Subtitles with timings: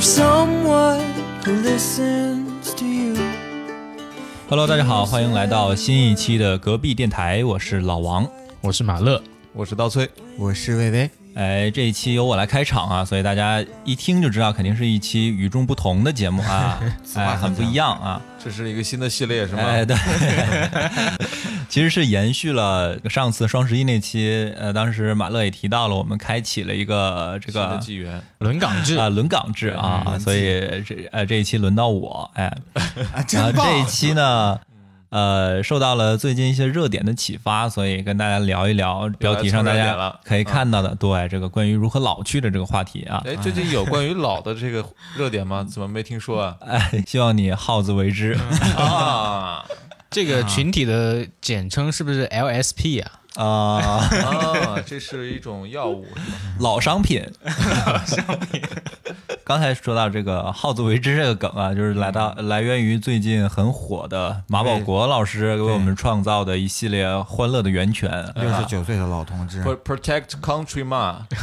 [0.00, 1.00] someone
[1.44, 3.14] who listens to you.
[4.48, 8.28] Hello，大家好，欢迎来到新一期的隔壁电台，我是老王。
[8.60, 9.22] 我是马乐，
[9.52, 16.80] 我是刀崔，我是薇薇，哎，这一期由我来开场啊，所以大家一听就知道，肯定是一期与众不同的节目啊，
[17.14, 18.18] 哎，很不一样啊。
[18.42, 19.62] 这是一个新的系列是吗？
[19.64, 19.94] 哎，对，
[21.68, 32.46] 其实是延续了上次双十一那期，呃，当时马乐也提到了，我们开启了一个这个纪元，轮岗制啊轮岗制啊，所以这呃这一期轮到我，哎，
[33.12, 33.52] 啊，然后！
[33.52, 34.58] 这一期呢，
[35.10, 43.22] 呃，受到了最近一些热点的启发，所以跟大家聊一聊标题上大家可以看到的，对这个关于如何老去的这个话题啊。
[43.24, 44.84] 哎，最近有关于老的这个
[45.16, 45.64] 热点吗？
[45.64, 46.56] 怎么没听说啊？
[46.60, 48.32] 哎，希望你好自为之
[48.76, 49.64] 啊
[50.10, 53.12] 这个群体的简称是不是 LSP 啊？
[53.36, 56.06] 啊，啊，这是一种药物？
[56.60, 57.22] 老商品，
[58.06, 58.62] 商品。
[59.44, 68.10] 刚才说到这个好自为之这个梗啊，就是来到来源于最近很火的马保国老师给我们创造的一系列欢乐的源泉。
[68.34, 71.28] 六十九岁的老同志，Pro- Protect country 嘛，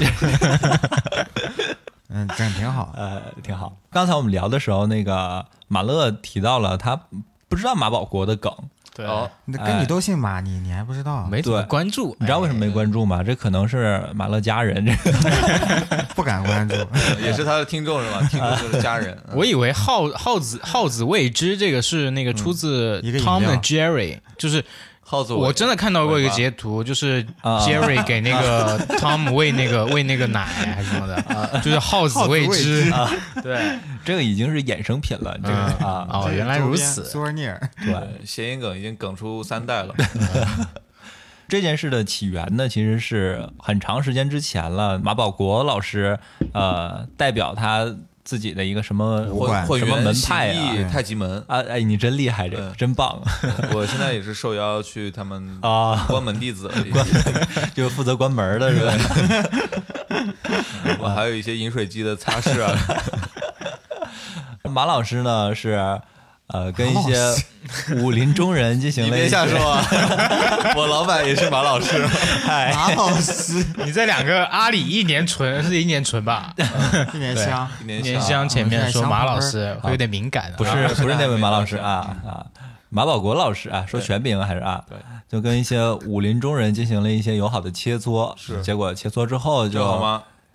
[2.09, 2.91] 嗯，整挺好。
[2.97, 3.77] 呃，挺好。
[3.89, 6.99] 刚才我们聊的时候，那个马乐提到了他
[7.47, 8.53] 不知道马保国的梗，
[8.95, 11.25] 对哦，那跟你都姓马，你你还不知道？
[11.27, 13.23] 没怎么关注，你知道为什么没关注吗？
[13.23, 16.75] 这可能是马乐家人，这 个不敢关注。
[17.23, 18.21] 也是他的听众是吧？
[18.29, 19.17] 听众就是家人。
[19.29, 24.63] 嗯我以为耗耗子耗子未知这个是那个出自 Tom 料 and Jerry，就是
[25.03, 27.59] 耗子，我真的看到过一个截图，就是啊。
[27.59, 32.89] Jerry 给那个 Tom 喂那个喂那个奶还是什么的，就是耗子未知。
[32.91, 33.09] 啊，
[33.43, 35.37] 对，这个已经是衍生品了。
[35.43, 35.87] 这个嗯。
[35.87, 37.93] 啊，哦，原来如此，苏尔尼尔，对。
[37.93, 39.93] 对谐音梗已经梗出三代了。
[41.47, 44.97] 这件事的起源呢，其实是很长时间之前了。
[44.97, 46.17] 马保国老师，
[46.53, 50.89] 呃，代表他自己的一个什么武馆混元什么门派啊？
[50.91, 53.21] 太极门，啊，哎，你真厉害，这真棒
[53.73, 56.05] 我现在也是受邀去他们啊！
[56.07, 56.75] 关门弟子了。
[57.75, 58.93] 就是负责关门的是吧？
[60.99, 62.77] 我还有一些饮水机的擦拭啊。
[64.71, 65.69] 马老师呢是
[66.53, 67.15] 呃跟一些
[67.95, 69.83] 武林中人进行你别了一些瞎说啊！
[70.77, 72.05] 我老板也是马老师。
[72.45, 76.53] 嗨，马老师，你这两个阿里一年纯是一年纯吧？
[77.13, 82.45] 一年香，一年年香前面说马老师会有点敏感啊，不是啊不是那位马老师啊啊，
[82.89, 84.79] 马保国老师啊，说全名还是啊？
[84.87, 84.95] 对，
[85.27, 88.61] 就跟一些武林中人进行了一些友好的切磋，是。
[88.61, 89.83] 结果切磋之后就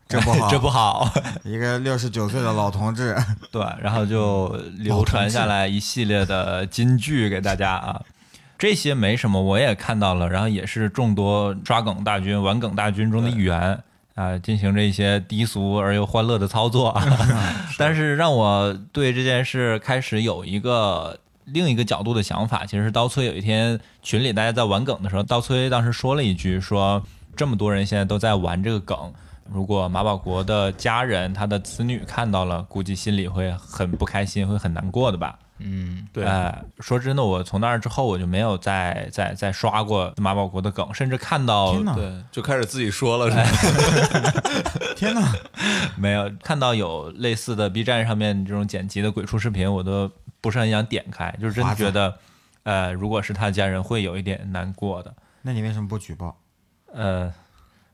[0.09, 1.13] 这不好， 这不好，
[1.45, 3.15] 一个六十九岁的老同志，
[3.53, 4.49] 对，然后就
[4.79, 8.01] 流传下来一系列的金句给大家啊。
[8.57, 13.79] 这些没什么，我也看到了，然后也是众多抓梗大军、玩梗大军中的一员
[14.15, 17.01] 啊，进行着一些低俗而又欢乐的操作。
[17.77, 27.01] 但是让我对这件事开始有一个另一个角度的想法，其实是刀崔有一天群里大家在玩梗的时候，刀崔当时说了一句说，
[27.37, 29.13] 这么多人现在都在玩这个梗。
[29.53, 35.39] 如果马保国的家人、他的子女看到了，估计心里会很不开心，会很难过的吧？
[35.61, 44.33] 嗯，对哎，说真的，我从那儿之后我就没有再再再刷过马保国的梗，甚至看到天，对，就开始自己说了是吧？
[44.95, 45.33] 天哪！
[45.97, 50.09] 没有看到有类似的 B 站上面这种剪辑的鬼畜视频，我都
[50.41, 52.17] 不是很想点开，就是真的觉得，
[52.63, 55.13] 呃，如果是他家人会有一点难过的。
[55.43, 56.37] 那你为什么不举报？
[56.93, 57.33] 呃，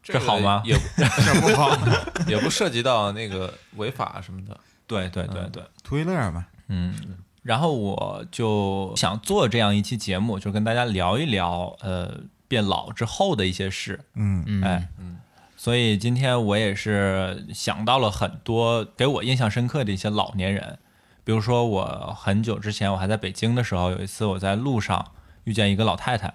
[0.05, 1.77] 这这好吗也不 这不好，
[2.29, 4.57] 也不涉及到那个违法什么的。
[4.87, 6.47] 对对对对，图一乐嘛。
[6.69, 6.95] 嗯。
[7.43, 14.01] 然后我就想做这样一期节目，就跟大家聊一聊，呃，变老之后的一些事。
[14.15, 15.19] 嗯，嗯哎，嗯，
[15.55, 20.79] 所以今天我也是想到了很多给我印象深刻的一些老年人，
[21.23, 25.13] 比如说我很久之前我还在北京的时候，有一次我在路上
[25.45, 26.33] 遇见一个老太太，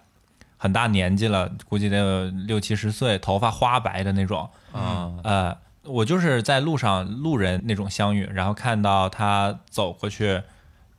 [0.59, 10.44] 很大年纪了，估计得有六七十岁，头发花白的那种，啊，呃，我就是在路上路人那种相遇，然后看到他走过去。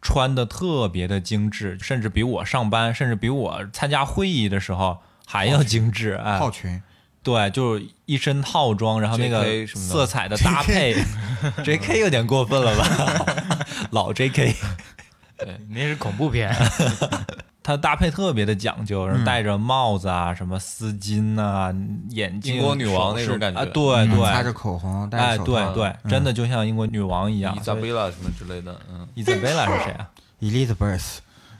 [0.03, 4.97] 穿的特别的精致，甚至比我上班，甚至比我参加会议的时候
[5.27, 6.15] 还要精致。
[6.25, 6.83] 哎，套裙，
[7.23, 10.97] 对，就是一身套装，然后那个色彩的搭配，
[11.63, 12.01] J.K.
[12.01, 13.67] 有点过分了吧？
[13.93, 14.57] 老 J.K.
[15.37, 16.51] 对那是恐怖片，
[17.63, 21.73] 它搭配特别的讲究，然后戴着帽子啊，什么丝巾啊，
[22.09, 25.73] 眼镜，英国女王那种感觉啊，对嗯对，擦着口红，戴哎，着手套。
[25.75, 27.55] 对对，真的就像英国女王一样。
[27.55, 30.09] 伊莎贝拉什么之类的，嗯，伊莎贝拉是谁啊
[30.41, 31.19] ？Elizabeth，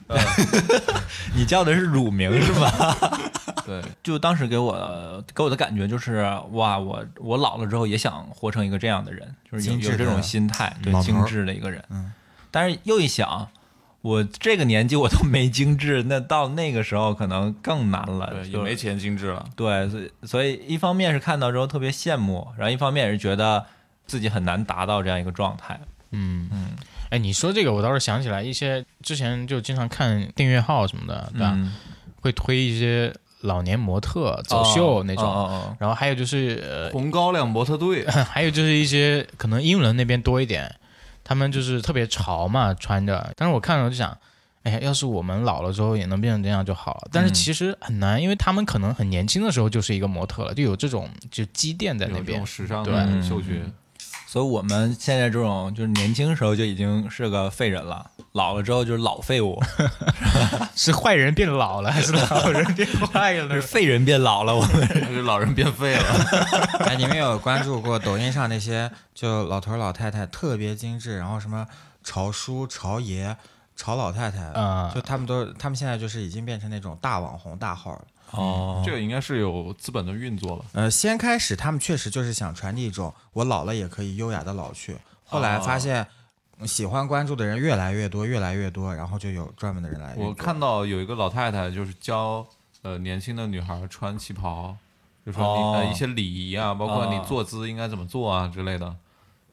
[1.35, 2.97] 你叫的是乳名是吧？
[3.67, 11.85] 对， 就当时给我给我的感觉就是，哇，我我老了之后也想活成一个这样的人，就是有这种心态，对精致的一个人。
[11.91, 12.11] 嗯，
[12.51, 13.47] 但是又一想，
[14.03, 18.31] 我这个年纪我都没精致，那到那个时候可能更难了。
[18.33, 19.45] 对，也没钱精致了。
[19.55, 23.65] 对，所以所以一方面是看到之后特别羡慕，然后一方面也是觉得
[24.07, 25.79] 自己很难达到这样一个状态。
[26.13, 26.71] 嗯嗯，
[27.11, 31.53] 哎，你说这个，我倒是想起来一些之前就经常看订阅号什么的，对吧？
[31.55, 31.73] 嗯
[32.23, 33.11] 会推一些
[33.41, 40.71] 老年模特走秀那种，哦哦然后还有就是呃，红高粱模特队， 还有就是一些可能英伦那边多一点，
[41.31, 43.33] 他们就是特别潮嘛，穿着。
[43.37, 44.19] 但是我看了我就想，
[44.65, 47.09] 哎呀，要是我们老了之后也能变成这样就好了。
[47.13, 52.45] 但是嗯其实很难，因为他们可能很年轻的时候就是一个模特了，就有这种就积淀在那边。
[52.45, 53.63] 时尚对的嗅觉。
[54.27, 59.61] 所以我们现在这种就是年轻时候就已经是个废人了，老了之后就是老废物，
[60.77, 63.63] 是坏人变老了，还是老人变坏了是？
[63.63, 64.55] 废人变老了。
[64.55, 66.05] 我们还是老人变废了，
[66.87, 71.67] 哎，你们有关注过抖音上那些就老头老太太特别精致，然后什么
[72.05, 73.37] 潮叔、潮爷、
[73.75, 78.03] 潮老太太，啊就他们都他们现在就是已经变成那种大网红大号了。
[78.31, 80.65] 哦这个应该是有资本的运作了。
[80.75, 86.07] 呃，先开始他们确实就是想传递一种我老了也可以优雅的老去，后来发现
[86.67, 90.15] 喜欢关注的人越来越多，越来越多，然后就有专门的人来。
[90.17, 92.47] 我看到有一个老太太，就是教
[92.83, 94.77] 呃年轻的女孩穿旗袍，
[95.25, 98.95] 就说你、哦呃一些礼仪啊，包括你哦坐姿应该怎么做啊之类的，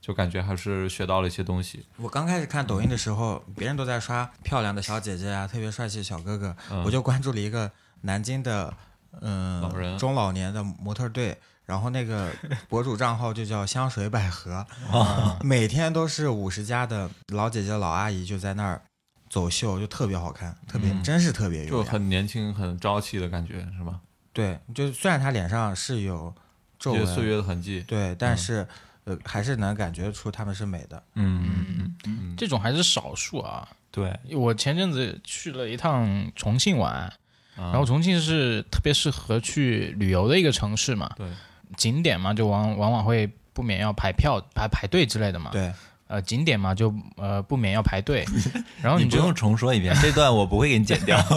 [0.02, 1.86] 就感觉还是学到了一些东西。
[1.98, 7.72] 我刚开始看抖音的时候，别人都在刷漂亮的小姐姐啊，特别帅气的小哥哥，嗯我就关注了一个
[8.02, 8.74] 南京的
[9.22, 11.36] 嗯、中老年的模特队，
[11.68, 12.32] 然后那个
[12.68, 18.82] 博主账号就叫香水百合，哦每天都是五十加的老姐姐老阿姨就在那儿
[19.30, 21.84] 走秀，就特别好看，特别、嗯真是特别有就。
[21.84, 24.00] 很年轻、很朝气的感觉，是吧？
[24.34, 26.34] 对，就虽然她脸上是有
[26.80, 27.84] 皱纹岁，月的痕迹。
[27.88, 28.66] 对，但是、
[29.04, 31.02] 呃还是能感觉出她们是美的。
[31.16, 31.44] 嗯
[31.80, 33.68] 嗯，嗯，这种还是少数啊。
[33.92, 37.12] 对，我前阵子去了一趟重庆玩，
[37.56, 41.28] 然然后重庆是特别适合去旅游的一个城市嘛，对，
[41.76, 45.50] 景点嘛就往往往会不免要排票排排队之类的嘛。
[45.52, 45.72] 对，
[46.08, 48.26] 呃，景点嘛就呃不免要排队，
[48.82, 51.18] 然后你就用重说一遍，这段我不会给你剪掉。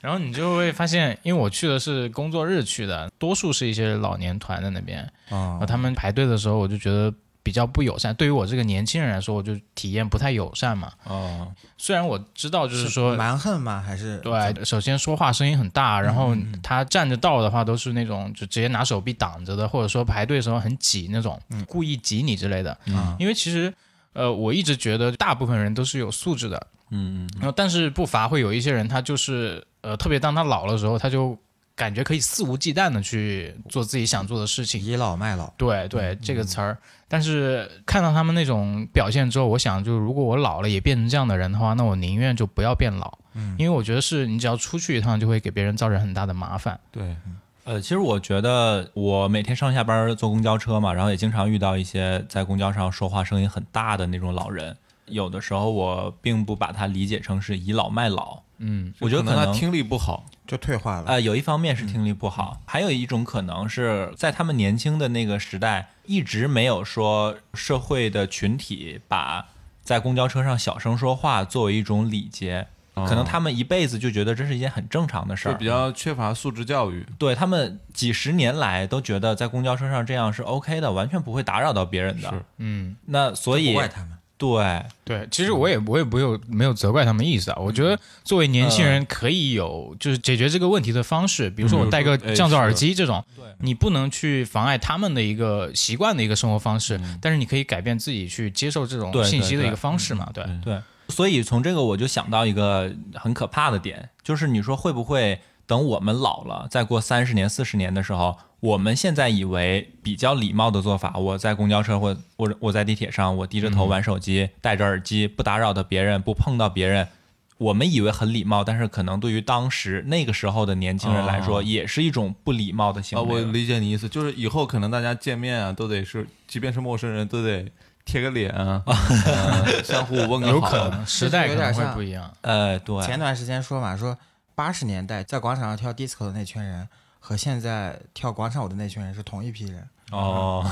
[0.00, 8.14] 然后你就会发现，因为我去的是工作日去的，多数是一些老年团在那边，啊哦后他们排队的时候，我就觉得比较不友善。
[8.14, 10.92] 对于我这个年轻人来说，我就体验不太友善嘛。
[11.04, 13.82] 哦，虽然我知道，就是说，蛮横吗？
[13.84, 22.76] 还是对，首先说话声音很大，然后他站着道的话都是那种就直接拿手臂挡着的，或者说排队的时候很挤那种，故意挤你之类的。
[22.86, 23.72] 嗯因为其实，
[24.12, 31.38] 呃，我一直觉得大部分人都是有素质的，嗯然后但是不乏会有一些人，他就是呃，特别当他老了的时候，他就
[31.80, 34.78] 感觉可以肆无忌惮的去做自己想做的事情。
[34.78, 35.50] 倚老卖老？
[35.56, 36.76] 对对，这个词儿。
[37.08, 46.78] 但是看到他们那种表现之后，我想，就如果我老了也变成这样的人的话，那我宁愿就不要变老，嗯因为我觉得是你只要出去一趟，就会给别人造成很大的麻烦。
[46.92, 47.16] 对，
[47.64, 54.76] 呃，其实我觉得我每天上下班坐公交车嘛，然后也经常遇到一些在公交上说话声音很大的那种老人。
[55.06, 61.06] 有的时候我并不把它理解成是倚老卖老，嗯，我觉得可能他听力不好，就退化了。
[61.06, 69.48] 呃，有一方面是听力不好，还有一种可能是在他们年轻的那个时代，一直没有说社会的群体把
[69.82, 77.06] 在公交车上小声说话作为一种礼节，可能他们一辈子就觉得这是一件很正常的事儿，就比较缺乏素质教育。
[77.18, 82.44] 对他们几十年来都觉得在公交车上这样是 OK 的，完全不会打扰到别人的。
[82.58, 84.10] 嗯，那所以怪他们。
[84.40, 87.58] 对，对，其实我也我也没有没有责怪他们意思啊。
[87.60, 93.44] 我觉得作为年轻人可以有就是解决这个问题的方式，比如说我戴个降噪耳机这种，对。
[93.62, 100.26] 你不能去妨碍他们的一个习惯的一个生活方式，但是你可以改变自己去接受这种信息的一个方式嘛。
[100.32, 100.80] 对，嗯对，
[101.10, 117.08] 所以从这个我就想到一个很可怕的点，就是你说会不会等我们老了，再过三十年、四十年的时候，我们现在以为比较礼貌的做法，我在公交车或我我在地铁上，我低着头玩手机，戴着耳机，不打扰到别人，不碰到别人。
[117.56, 123.46] 我们以为很礼貌，但是可能对于当时那个时候的年轻人来说，哦也是一种不礼貌的行啊，为了。
[123.46, 127.70] 我理解你意思，就是以后可能大家见面啊，都得是，即便是陌生人都得
[128.04, 130.52] 贴个脸啊， 呃相互问个好。
[130.54, 132.30] 有可能时代有点像不一样。
[132.40, 134.16] 呃，对，前段时间说嘛，说
[134.54, 136.88] 八十年代在广场上跳 disco 的那群人
[137.30, 139.88] 和现在跳广场舞的那群人是同一批人。
[140.10, 140.68] 哦，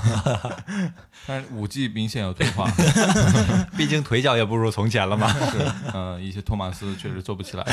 [1.24, 2.68] 但是舞技明显有退化，
[3.78, 5.28] 毕竟腿脚也不如从前了嘛。
[5.28, 7.64] 是，嗯，一些托马斯确实做不起来。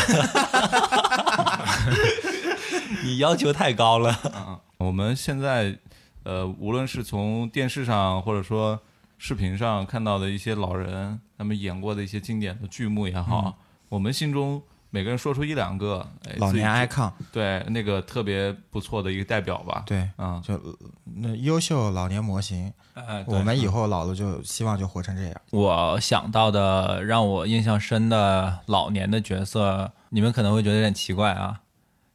[3.04, 4.16] 你要求太高了。
[4.36, 5.76] 嗯，我们现在，
[6.22, 8.80] 呃，无论是从电视上或者说
[9.18, 13.58] 视频上看到的一些老人，他们演过的一些经典的剧目也好，
[13.90, 14.62] 我们心中
[14.96, 20.58] 每个人说出一两个，哎老年 icon，对那个特别不错的一个代表吧。，对，嗯，就
[21.04, 25.36] 那优秀老年模型，哎，我们以后老了就希望就活成这样。
[25.52, 31.60] 我想到的让我印象深的老年的角色，你们可能会觉得有点奇怪啊，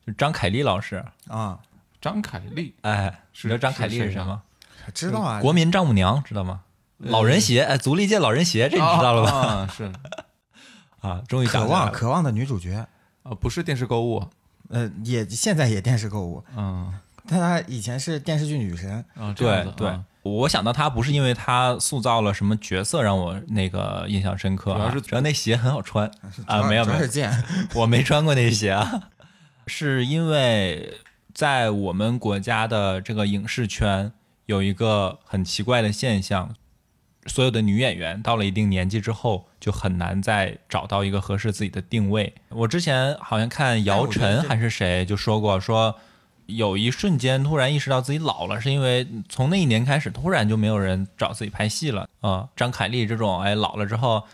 [0.06, 1.04] 就张凯丽老师。
[1.28, 1.58] 啊，
[2.00, 4.40] 张凯丽哎，你知道张凯丽是什么？
[4.94, 6.62] 知道啊，国民丈母娘知道吗？
[6.96, 9.30] 老人鞋，哎，足力健老人鞋，这你知道了吧？
[9.46, 9.92] 啊，是
[11.00, 11.68] 啊，终于想渴。
[11.68, 12.86] 望渴望的女主角，
[13.22, 14.26] 啊，不是电视购物，
[14.68, 16.92] 呃，也现在也电视购物，嗯。
[17.26, 26.10] 但她以前是电视剧女神，啊，对对啊，我想到他不是因为他塑造了什么角色让我那个印象深刻、啊，主要是主要那鞋很好穿
[26.46, 27.30] 啊，没有没有
[27.74, 29.10] 我没穿过那鞋啊，
[29.66, 30.98] 是因为
[31.32, 34.10] 在我们国家的这个影视圈
[34.46, 36.56] 有一个很奇怪的现象，
[37.26, 42.32] 所有的女演员到了一定年纪之后，就很难再找到一个合适自己的定位。
[42.48, 45.94] 我之前好像看姚晨还是谁就说过，说
[46.46, 54.24] 有一瞬间突然意识到自己老了，是因为从那一年开始，突然就没有人找自己拍戏了啊、张凯丽这种，哎，老了之后，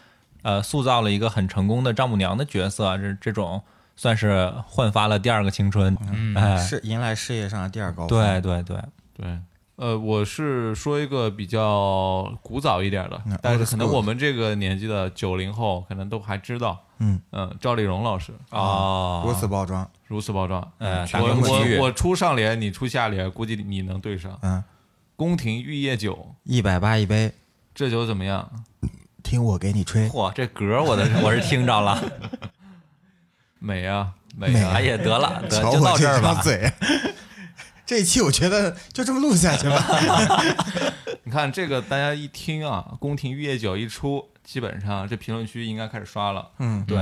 [0.43, 3.63] 呃，塑造了一个很成功的丈母娘的角色，这这种
[3.97, 5.97] 算是焕发了第二个青春。
[6.11, 8.09] 嗯哎，是迎来事业上的第二高峰。
[8.09, 8.79] 对对对，
[9.17, 9.39] 对，
[9.77, 17.21] 呃，我是说一个比较古早一点的嗯，但是可能我们这个年纪的九零后可能都还知道，嗯。
[17.33, 18.33] 嗯，赵丽蓉老师。
[18.49, 24.39] 啊，如此包装，如此包装，嗯，我我我出上联，你出下联，估计你能对上。
[24.41, 24.65] 嗯，
[25.15, 27.33] 宫廷玉液酒，一百八一杯，
[27.75, 28.51] 这酒怎么样？
[29.23, 30.09] 听我给你吹。
[30.09, 32.03] 嚯，这歌我的 我是听着了，
[33.59, 34.73] 美啊，美美啊！
[34.75, 36.41] 哎呀，得了，得瞧就到这儿吧。
[37.87, 39.83] 这一期我觉得就这么录下去吧。
[41.23, 46.51] 你看这个，大家一听啊，宫廷玉液酒一出，基本上这评论区应该开始刷了。
[46.59, 46.99] 嗯，对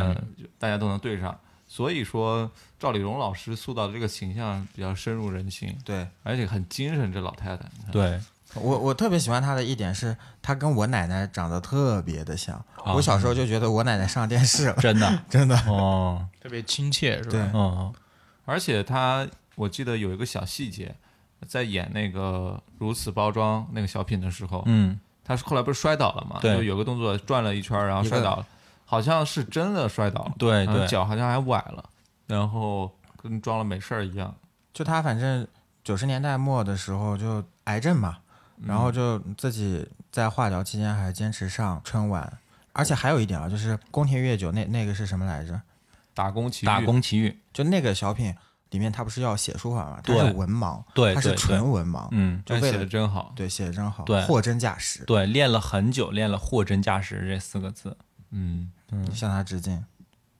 [0.58, 1.36] 大家都能对上。
[1.66, 2.48] 所以说，
[2.78, 7.12] 赵丽蓉老师塑造的这个形象比较深入人心，对而且很精神。
[7.12, 8.20] 这老太太，对，
[8.54, 12.54] 我我特别喜欢她的一点是，她跟我奶奶长得特别的像。
[12.84, 15.56] 啊我小时候就觉得我奶奶上电视了，真的 真的。
[15.66, 17.30] 哦，特别亲切，是吧？
[17.30, 17.92] 对哦，
[18.44, 20.94] 而且她，我记得有一个小细节，
[21.46, 26.38] 在演那个如此包装那个小品的时候，嗯，她后来不是摔倒了嘛？
[26.40, 28.46] 对就有个动作转了一圈，然后摔倒了，
[28.84, 31.88] 好像是真的摔倒了，对对，脚好像还崴了，
[32.26, 34.34] 然后跟装了没事儿一样。
[34.72, 35.46] 就他反正
[35.82, 38.18] 九十年代末的时候就癌症嘛，
[38.66, 42.38] 然后就自己在化疗期间还坚持上春晚。
[42.76, 45.62] 而且还有一点啊，就是宫廷乐酒那那个是什么来着？
[46.12, 48.34] 打工奇遇打工奇遇，就那个小品
[48.74, 50.00] 里面，他不是要写书法吗？
[50.02, 53.32] 他对是文盲，对他是纯文盲，嗯，就写的真好。
[53.36, 57.96] 对写的真好，对货真价实，对，练了很久，练了货真价实这四个字。
[58.32, 59.84] 嗯嗯向他致敬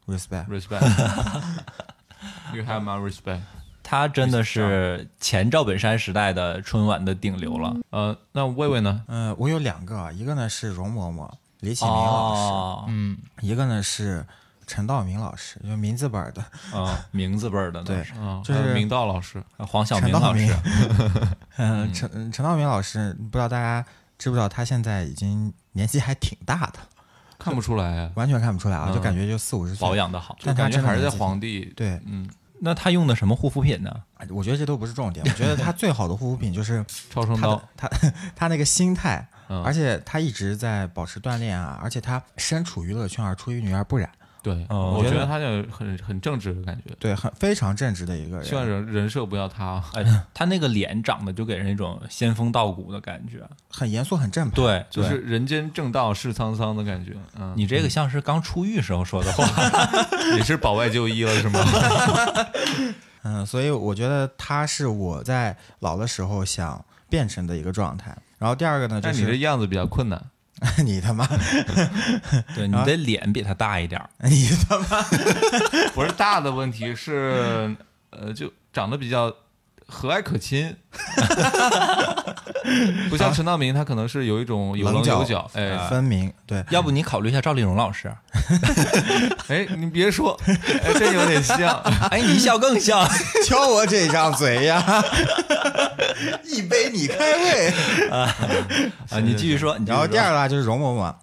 [0.07, 0.49] ，respect。
[0.49, 3.39] ，respect，you have my respect。
[3.85, 7.77] 他真的是前赵本山时代的春晚的顶流了。
[7.91, 9.05] 呃，那魏魏呢？
[9.07, 14.27] 嗯、我有两个啊，一个呢是容嬷嬷李启明老师，哦，嗯，一个呢是
[14.67, 16.43] 陈道明老师，就名字辈儿的。
[16.73, 18.07] 啊，名字辈儿的那对
[18.45, 23.85] 就是明道老师，黄晓陈道明明老师， 嗯，陈陈道明老师，不知道大家
[24.19, 26.79] 知不知道，他现在已经年纪还挺大的，
[27.39, 29.95] 看不出来，完全看不出来啊，嗯就感觉就四五十岁保。
[29.97, 30.35] 养的好。
[30.39, 31.73] 就但感觉还是在皇帝。
[31.77, 32.29] 对，嗯，
[32.61, 33.91] 那他用的什么护肤品呢？
[34.17, 44.09] 哎我觉得这都不是重点，我觉得他最好的护肤品就是 超声刀他，他他那个心态，嗯而且他一直在保持锻炼啊，而且他身处娱乐圈而出淤泥而不染，
[44.45, 46.95] 对，哦我我觉得他就很很正直的感觉。
[47.01, 48.45] 对，很非常正直的一个人。
[48.45, 49.83] 希望人人设不要他。
[49.95, 53.43] 哎，他那个脸长得就给人一种仙风道骨的感觉。
[53.71, 54.55] 很严肃，很正派。
[54.55, 59.45] 对，就是人间正道是沧桑的感觉，嗯，你这个像是刚出狱时候说的话。
[60.37, 61.61] 也是保外就医了是吗？
[63.25, 68.15] 嗯，所以我觉得他是我在老的时候想变成的一个状态。
[68.39, 70.23] 然后第二个呢，就是你这样子比较困难，
[70.85, 71.27] 你他妈，
[72.55, 74.09] 对，你的脸比他大一点儿。
[74.29, 75.03] 你他妈，
[75.95, 77.75] 不是大的问题是，
[78.11, 79.35] 呃，就长得比较
[79.87, 80.75] 和蔼可亲，
[83.11, 86.33] 不像陈道明，他可能是有一种有棱有角，哎，分明。
[86.47, 88.13] 对，要不你考虑一下赵丽蓉老师？
[89.49, 91.79] 哎，你别说，哎，这有点像。
[92.11, 93.07] 哎，你一笑更像。
[93.47, 94.83] 瞧我这张嘴呀！
[96.45, 98.09] 一杯你开胃。
[98.11, 98.35] 啊，
[99.23, 99.79] 你继续说。
[99.79, 101.15] 你继续然后第二个啊，就是容嬷嬷，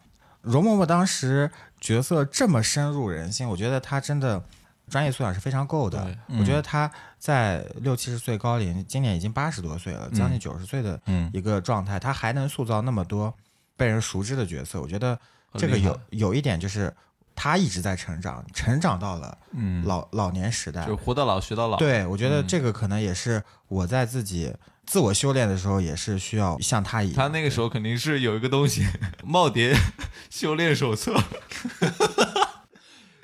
[0.42, 1.50] 容嬷嬷当时
[1.80, 4.44] 角色这么深入人心，我觉得她真的
[4.92, 6.38] 专业素养是非常够的对。
[6.38, 13.34] 我觉得他在六七十岁高龄，今年已经八十多岁了，将近九十岁的嗯一个状态，他还能塑造那么多
[13.78, 15.18] 被人熟知的角色，我觉得
[15.56, 16.94] 这个有有一点就是
[17.34, 20.96] 他一直在成长，成长到了嗯老老年时代就。
[20.98, 24.54] 活到老学到老。，对，我觉嗯得这个可能也是我在自己
[24.86, 27.16] 自我修炼的时候，也是需要像他一样。
[27.16, 28.84] 他那个时候肯定是有一个东西，
[29.26, 29.74] 《耄耋
[30.30, 31.14] 修炼手册》。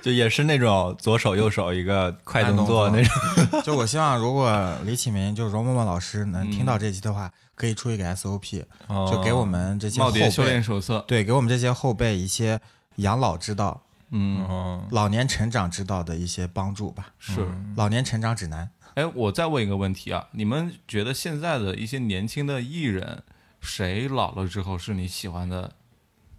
[0.07, 3.59] 就也是那种左手右手一个快动作慢那种。
[3.61, 11.03] 就我希望，如果李启明就容嬷嬷老师能听嗯到这期的话，可以出一个 SOP，哦就给我们这些后辈修炼辈，手册。
[11.09, 12.57] 对，给我们这些后辈一些
[12.95, 17.07] 养老之道、嗯，哦，老年成长之道的一些帮助吧。
[17.19, 17.45] 是。
[17.75, 23.23] 老年成长指南，哎，我再问一个问题啊，你们觉得现在的一些年轻的艺人，
[23.59, 25.73] 谁老了之后是你喜欢的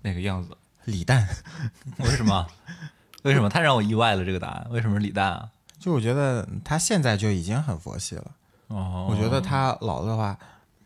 [0.00, 0.56] 那个样子？
[0.86, 1.28] 李诞，
[2.00, 2.46] 为什么？
[3.22, 3.48] 为什么？
[3.48, 4.66] 太让我意外了，这个答案。
[4.70, 5.48] 为什么是李诞啊？
[5.78, 8.30] 就我觉得他现在就已经很佛系了。
[8.68, 10.36] 哦，我觉得他老的话，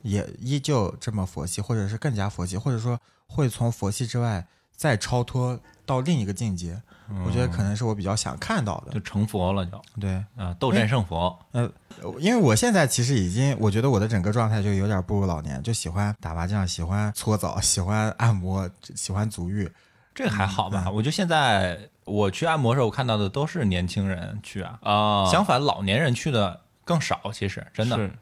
[0.03, 6.81] 也依旧这么佛系，或者是更加佛系，或者说会从佛系之外再超脱到另一个境界。
[7.27, 8.93] 我觉得可能是我比较想看到的。
[8.93, 11.39] 就成佛了，就对，啊，斗战胜佛。
[11.51, 11.71] 呃
[12.19, 19.71] 因为我现在其实已经，我觉得我的整个状态就有点步入老年，就喜欢打麻将，喜欢搓澡，喜欢按摩，喜欢足浴。
[20.14, 20.85] 这个还好吧？
[20.87, 27.21] 嗯我觉得现在我去按摩的时候，我看到的都是年轻人去啊，啊，相反，老年人去的更少。
[27.33, 27.97] 其实真的。
[27.97, 28.12] 是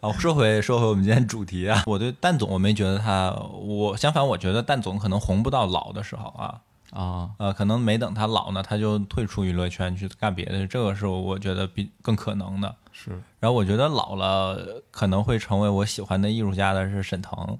[0.00, 3.30] 哦，说回说回我们今天主题啊， 我对蛋总我没觉得他，
[3.60, 12.74] 我相反，我觉得蛋总可能红不到老的时候啊，啊，呃，可能没等他老呢，他就退出娱乐圈去干别的，这个是我觉得比更可能的。
[12.92, 17.58] 是然后我觉得老了可能会成为我喜欢的艺术家的是沈腾，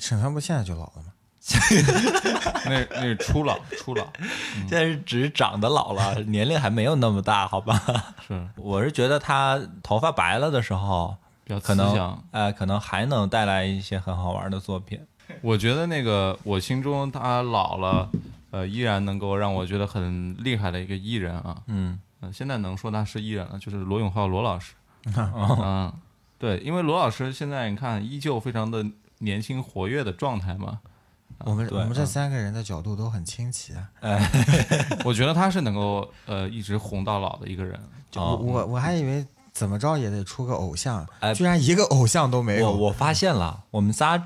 [0.00, 1.12] 沈腾不现在就老了吗？
[2.66, 4.06] 那那是初老初老
[4.68, 7.80] 现在是只是长得老了，年龄还没有那么大，好吧？
[8.26, 12.22] 是我是觉得他头发白了的时候，比较可能。
[12.30, 15.00] 呃，可能还能带来一些很好玩的作品。
[15.42, 18.10] 我觉得那个我心中他老了，
[18.50, 24.74] 呃，依然能够让我觉得很厉害的一个艺人啊，嗯嗯、现在能说他是艺人了，就是罗永浩罗老师。
[25.16, 25.92] 嗯，
[26.38, 28.84] 对，因为罗老师现在你看依旧非常的
[29.18, 30.80] 年轻活跃的状态嘛，
[31.44, 33.88] 我们我们这三个人的角度都很清奇啊。
[35.04, 37.78] 我觉得他是能够呃一直红到老的一个人。
[38.10, 42.70] 就我我我还以为怎么着也得出个偶像，哎居然一个偶像都没有。
[42.70, 44.22] 我我发现了，我们仨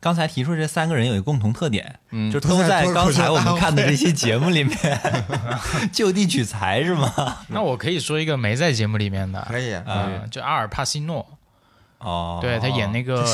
[0.00, 4.06] 刚才提出这三个人有一个共同特点，嗯就都在刚才我们看的这些。
[4.08, 4.76] 些节目里面
[5.90, 7.38] 就地取材是吗？
[7.48, 11.26] 那我可以说一个没在节目里面的，可以，嗯，就阿尔帕西诺，
[12.04, 13.24] 哦，对他演那个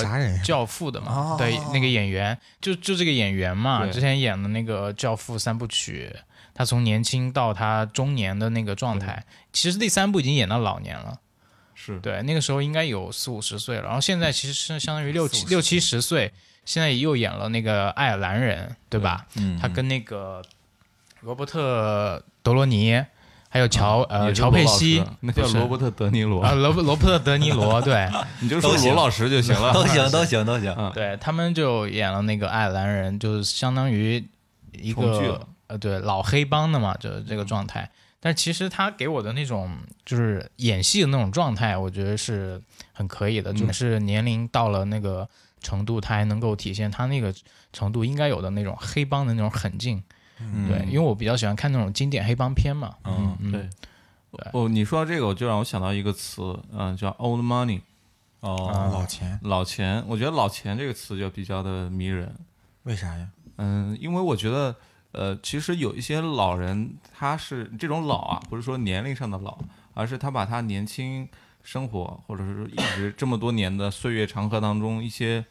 [0.45, 6.15] 教父的嘛哦，对那个演员，就就这个演员嘛，之前演的那个教父三部曲，
[6.55, 11.19] 他从年轻到他中年的那个状态，其实第三部已经演到老年了，
[11.75, 11.99] 是。
[11.99, 16.33] 对，那个时候应该有四五十岁了，然后现在其实是相当于六七六七十岁，
[16.65, 19.27] 现在又演了那个爱尔兰人，对吧？
[19.35, 20.41] 嗯，他跟那个
[21.21, 23.05] 罗伯特德罗尼
[23.53, 28.09] 还有乔、呃乔佩西那叫罗伯特德尼罗啊，罗罗伯特德尼罗， 对
[28.41, 29.75] 你就说罗老师就行了。
[29.75, 30.73] 都行 都行都行。
[30.79, 34.25] 嗯对，他们就演了那个爱尔兰人，就是相当于
[34.73, 37.91] 一个呃对老黑帮的嘛，就是这个状态。
[38.21, 45.29] 但其实他给我的那种就是演戏的那种状态，我觉得是很可以的，就是年龄到了那个
[45.61, 47.35] 程度，他还能够体现他那个
[47.73, 50.01] 程度应该有的那种黑帮的那种狠劲。
[50.43, 52.95] 嗯对，因为我比较喜欢看那种经典黑帮片嘛。
[53.05, 53.69] 嗯嗯，对
[54.53, 57.81] 哦，你说到这个，我就让我想到一个词，嗯、叫 old money，
[58.41, 60.03] 哦，老钱老钱。
[60.07, 62.33] 我觉得“老钱”这个词就比较的迷人。
[62.85, 63.29] 为啥呀？
[63.57, 64.75] 嗯，因为我觉得，
[65.13, 69.59] 呃，其实有一些老人，他是这种老啊，不是说年龄上的老，
[69.95, 71.29] 而是他把他年轻
[71.63, 75.45] 生活，或者是说一直这么多年的岁月长河当中一些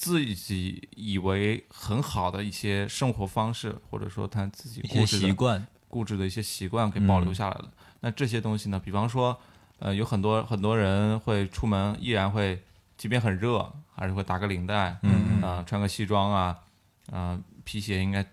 [0.00, 7.70] 自己以为很好的一些生活方式，或者说他自己固执的习惯，固执的一些习惯给保留下来了。
[8.00, 9.38] 那这些东西呢，比方说，
[9.78, 12.62] 呃，有很多很多人会出门依然会，
[12.96, 16.58] 即便很热，还是会打个领带，嗯啊、穿个西装啊，
[17.12, 18.24] 啊、皮鞋应该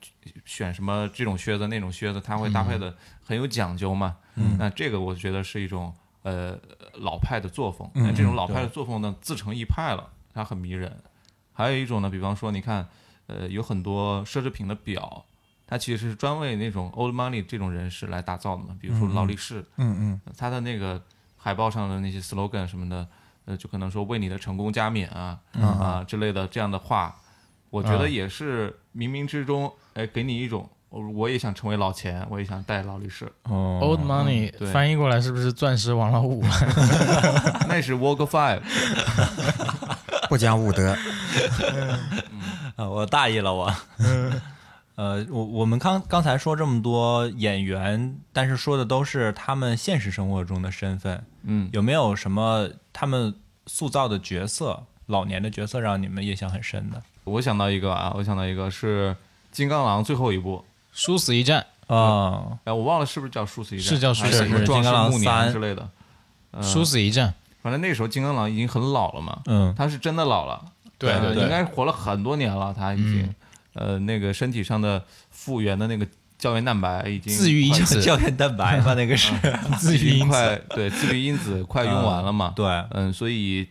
[0.45, 4.15] 选什么这种靴子那种靴子，它会搭配的很有讲究嘛。
[4.35, 6.57] 嗯那这个我觉得是一种呃
[6.93, 7.91] 老派的作风。
[7.95, 10.97] 嗯那这种老派的作风呢，自成一派了，它很迷人。
[11.57, 12.87] 还有一种呢，比方说，你看，
[13.25, 15.25] 呃，有很多奢侈品的表，
[15.65, 21.01] 它其实是专为那种 old money 这种人士来打造的嘛，比如说劳力士，嗯嗯它的那个
[21.35, 23.07] 海报上的那些 slogan 什么的，
[23.45, 27.15] 呃，就可能说为你的成功加冕啊、啊之类的这样的话，
[27.71, 33.79] 我觉得也是冥冥之中，哎，给你一种，哦我也想成为老钱，我也想戴劳力士，哦。
[33.81, 34.71] Old money 对。
[34.71, 36.43] 翻译过来是不是钻石王老五？
[37.67, 38.61] 那是 Walk Five，
[40.29, 40.95] 不讲武德。
[42.75, 43.73] 啊， 我大意了我。
[44.95, 53.35] 呃，我我们刚刚才说这么多演员，但是说的都是他们现实生活中的身份，嗯，有没有什么他们
[53.67, 56.99] 塑造的角色，老年的角色让你们印象很深的？
[57.25, 59.15] 我想到一个啊，我想到一个是
[59.51, 65.51] 金刚狼最后一部，殊死一战，啊，哎，我忘了是不是叫殊死一战，是叫殊死是还什么金刚狼三。
[65.51, 65.87] 之类的，
[66.49, 69.75] 呃殊死一战，反正那时候金刚狼已经很老了嘛，嗯。
[69.77, 71.43] 他是真的老了，呃对对对。
[71.43, 73.33] 应该活了很多年了，他已经，
[73.73, 76.05] 呃，那个身体上的复原的那个
[76.37, 79.31] 胶原蛋白已经自愈因子， 胶原蛋白吧，那个是，
[79.77, 82.65] 自愈因子，快对自愈因子快用完了嘛，对。
[82.91, 83.63] 嗯，所以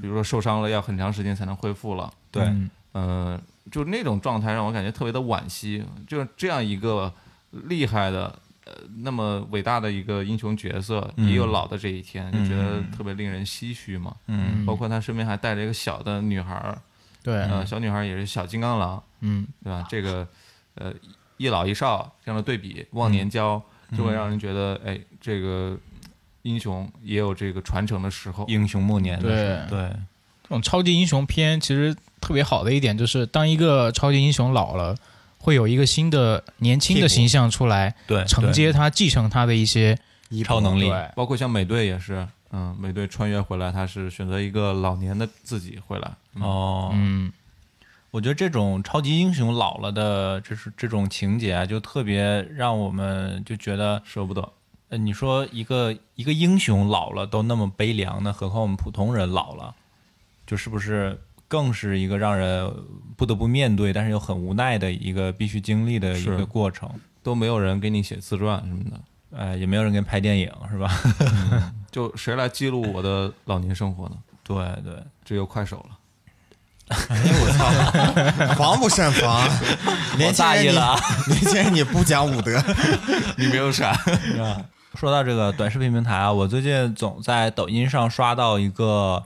[0.00, 3.40] 比如说受伤了要很长时间才能恢复了，对，嗯嗯，
[3.70, 7.12] 就那种状态让我感觉特别的惋惜，就是这样一个
[7.50, 8.38] 厉害的。
[8.64, 11.28] 呃，那么伟大的一个英雄角色，嗯。
[11.28, 14.14] 也有老的这一天，就觉得嗯特别令人唏嘘嘛。
[14.26, 14.64] 嗯。
[14.64, 16.78] 包括他身边还带着一个小的女孩儿，
[17.22, 19.86] 对，呃，小女孩儿也是小金刚狼，嗯，对吧？
[19.88, 20.26] 这个
[20.74, 20.92] 呃
[21.38, 23.60] 一老一少这样的对比，忘年交，
[23.96, 25.76] 就会让人觉得，哎，这个
[26.42, 28.44] 英雄也有这个传承的时候。
[28.48, 29.88] 英雄暮年的时候对。
[29.88, 29.96] 对，
[30.44, 34.94] 这种超级英雄片其实特别好的一点就是，当一个超级英雄老了，
[35.42, 39.98] 会有一个新的年轻的形象出来对，承接他、继承他的一些
[40.44, 46.12] 超能力，包括像美队也是，嗯，美队穿越回来，他是选择一个老年的自己回来。
[46.36, 46.42] 嗯。
[46.42, 47.32] 哦，嗯，
[48.12, 54.48] 我觉得这种超级英雄老了的，就是这种情节啊，就特别让我们就觉得，舍不得。
[54.90, 59.74] 呃，你说一个一个英雄老了都那么悲凉呢，何况我们普通人老了，
[60.46, 61.18] 就是不是
[61.52, 62.72] 更是一个让人
[63.14, 66.88] 不得不面对，但是又很无奈的一个必须经历的一个过程。
[67.22, 69.00] 都没有人给你写自传什么的，
[69.36, 70.90] 呃，也没有人给你拍电影，是吧？
[71.90, 74.16] 就谁来记录我的老年生活呢？
[74.42, 74.94] 对 对，
[75.26, 75.98] 只有快手了。
[76.88, 79.46] 哎我操， 防不胜防。
[80.16, 81.00] 年我轻人你大意了啊。
[81.28, 82.58] 年轻人你不讲武德，
[83.36, 83.94] 你没有闪，
[84.94, 89.22] 说到这个短视频平台啊，我最近总在抖音上刷到一个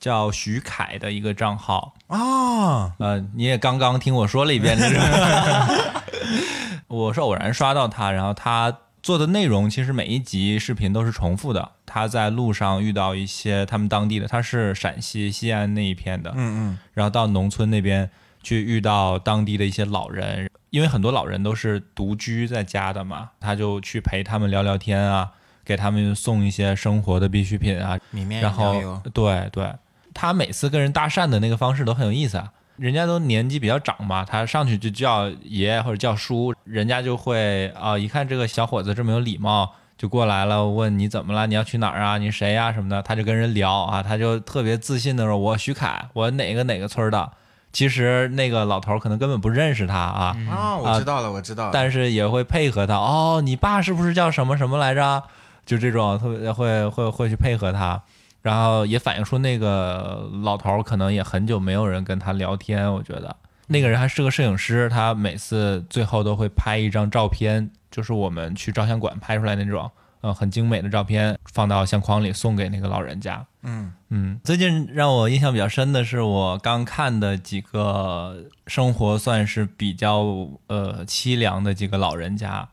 [0.00, 4.78] 叫徐凯的一个账号，啊，呃，你也刚刚听我说了一遍？
[6.88, 11.72] 我是偶然刷到他，然后他做的内容其实每一集视频都是重复的。
[11.84, 18.08] 他在路上遇到一些他们当地的，他是陕西西安那一片的，嗯嗯，然后到农村那边
[18.42, 25.30] 去遇到当地的一些老人，因为很多老人都是独居在家的嘛，他就去陪他们聊聊天啊，
[25.64, 29.72] 给他们送一些生活的必需品啊，里面然后对对，
[30.14, 32.50] 他每次跟人搭讪的那个方式都很有意思啊。
[32.76, 47.28] 人家都年纪比较长嘛，他上去就叫爷爷或者叫叔，人家就会啊、一看这个小伙子这么有礼貌，就过来了，问你怎么了，你要去哪儿啊，你谁呀、什么的，他就跟人聊啊，他就特别自信的说，我徐凯，我哪个哪个村儿的。
[47.72, 51.70] 其实那个老头儿可能根本不认识他啊，啊，我知道了，我知道了。
[51.72, 52.94] 但是也会配合他。
[52.94, 55.22] 哦，你爸是不是叫什么什么来着？
[55.66, 58.00] 就这种特别会会会去配合他，
[58.42, 62.92] 然后也反映出那个老头儿可能也很久没有人跟他聊天。
[62.92, 63.34] 我觉得
[63.66, 73.44] 那个人还是个摄影师，他每次最后都会拍一张照片，就是我们去照相馆拍出来那种，呃，很精美的照片，放到相框里送给那个老人家。
[73.62, 80.22] 嗯嗯，最近让我印象比较深的是我刚看的几个生活算是比较
[80.68, 82.68] 呃凄凉的几个老人家。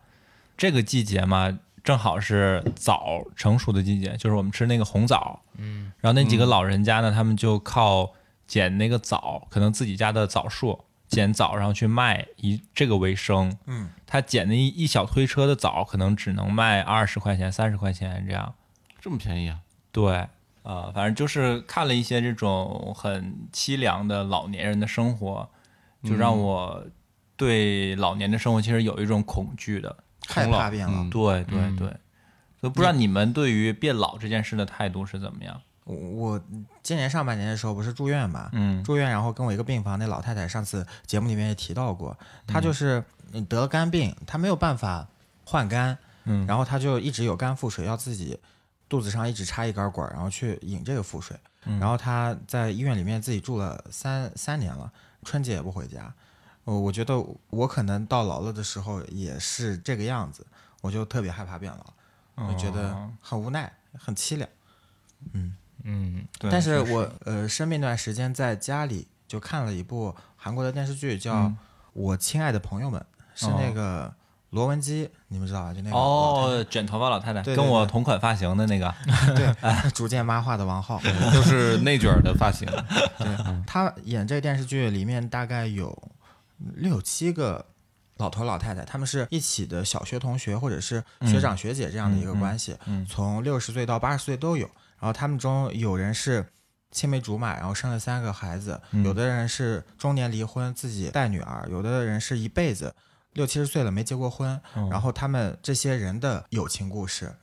[0.55, 5.39] 这个季节嘛，正好是枣成熟的季节，就是我们吃那个红枣。
[5.57, 8.11] 嗯，然后那几个老人家呢，他们就靠
[8.47, 13.55] 捡那个枣，可能自己家的枣树捡枣，然后去卖，以这个为生。
[13.67, 18.55] 嗯，他捡那一一小推车的枣，可能只能卖二十块钱、三十块钱这样。
[18.99, 19.59] 这么便宜啊？
[19.91, 20.27] 对，
[20.63, 25.47] 啊、反正就是看了一些这种很凄凉的老年人的生活，
[26.03, 26.83] 就让我
[27.37, 29.95] 对老年的生活其实有一种恐惧的。
[30.27, 31.03] 害怕变老。
[31.03, 31.87] 嗯对对对，
[32.59, 35.61] 所以不知道你们对于变老这件事的态度是怎么样？
[35.83, 36.41] 我我
[36.81, 45.07] 今年上半年的时候不是住院嘛，嗯住院，然后跟我一个病房那老太太，上次节目里面也提到过，她就是嗯得了肝病，她没有办法
[45.43, 48.39] 换肝，嗯然后她就一直有肝腹水，要自己
[48.89, 51.37] 肚子上一直插一根管儿，然后去引这个腹水。
[51.65, 54.91] 嗯然后她在医院里面自己住了三三年了，
[55.23, 56.11] 春节也不回家。
[56.65, 57.15] 我我觉得
[57.49, 60.45] 我可能到老了的时候也是这个样子，
[60.81, 64.49] 我就特别害怕变老，我觉得哦很无奈，很凄凉。
[65.83, 71.57] 嗯，对但是我呃生病那段时间在家里就看了一部韩国的电视剧，叫《嗯
[71.93, 72.99] 我亲爱的朋友们》，
[73.39, 74.13] 是那个
[74.49, 75.73] 罗文姬，你们知道吧？
[75.73, 80.99] 就那个老哦，卷头发老太太对对对跟我同款发型的那个， 太太逐渐妈化的王浩，
[81.31, 82.67] 就是内卷的发型，
[83.17, 83.27] 对
[83.65, 85.95] 他演这个电视剧里面大概有
[86.57, 87.65] 六七个
[88.17, 94.65] 老头老太太，他们是一起的小学同学或者是学长学姐这样的一个关系，嗯从六十岁到八十岁都有。
[94.97, 96.47] 然后他们中有人是
[96.91, 102.95] 青梅竹马，然后生了三个孩子；嗯有的人是中年离婚，自己带女儿；有的人是一辈子
[103.33, 104.59] 六七十岁了没结过婚。
[104.75, 107.35] 嗯然后他们这些人的友情故事，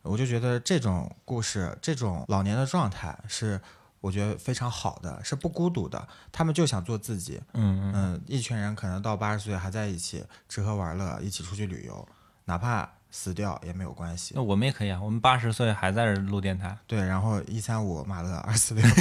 [0.00, 3.60] 我就觉得这种故事，这种老年的状态是
[4.06, 6.06] 我觉得非常好的，是不孤独的。
[6.30, 12.08] 他们就想做自己，嗯嗯嗯，一群人可能到八十岁还在一起吃喝玩乐，一起出去旅游，
[12.44, 14.42] 哪怕死掉也没有关系那。
[14.42, 18.84] 我们也可以啊，我们八十岁还在这录电台，对，然后一三五马乐二四六，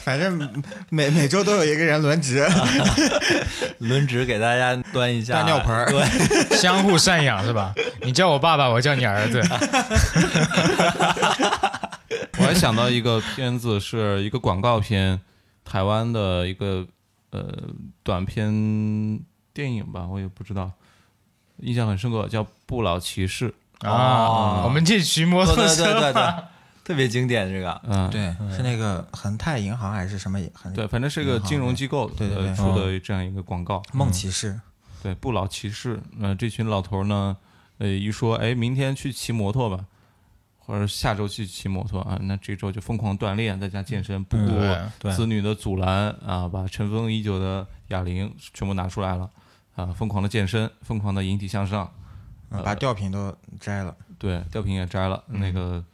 [0.00, 2.46] 反正每每周都有一个人轮值。
[3.78, 7.74] 轮值给大家端一下大尿盆儿对，相互赡养是吧？
[8.02, 9.40] 你叫我爸爸，我叫你儿子。
[12.38, 15.20] 我还想到一个片子，是一个广告片，
[15.64, 16.86] 台湾的一个
[17.30, 17.52] 呃
[18.02, 18.50] 短片
[19.52, 20.70] 电影吧，我也不知道，
[21.58, 23.50] 印象很深刻，叫《不老骑士》。
[23.88, 26.44] 啊，我们去骑摩对托车对对对吧对，
[26.84, 33.82] 特别经典这个，嗯，对，是那个恒泰银行还是什么恒对，反正是一个金融机构对对出的这样一个广告。
[33.92, 34.60] 梦骑士？
[35.02, 37.36] 对，不老骑士，呃，这群老头儿呢，
[37.78, 39.84] 呃，一说，哎，明天去骑摩托吧，
[40.64, 49.28] 或者下周去骑摩托啊，那这周就疯狂锻炼，在家健身，不顾子女的阻拦啊，把尘封已久的哑铃全部拿出来了，
[49.74, 51.92] 啊，疯狂的健身，疯狂的引体向上，
[52.50, 53.94] 嗯把吊瓶都摘了。
[54.18, 55.84] 对，吊瓶也摘了，那个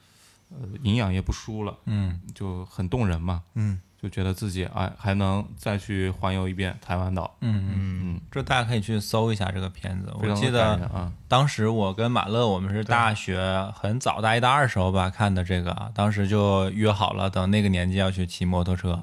[0.50, 7.74] 呃营养也不输了，嗯就很动人嘛，嗯，就觉得自己哎还能再去环游一遍台湾岛，嗯嗯，
[8.14, 10.12] 嗯，这大家可以去搜一下这个片子。
[10.20, 13.40] 我记得啊，当时我跟马乐，我们是大学
[13.74, 19.00] 很早大一大二时候吧看的这个，当时就约好了，等那个年纪要去骑摩托车。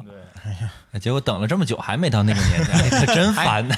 [0.91, 3.75] 对，结果等了这么久还没到那个年纪， 哎可真烦呢。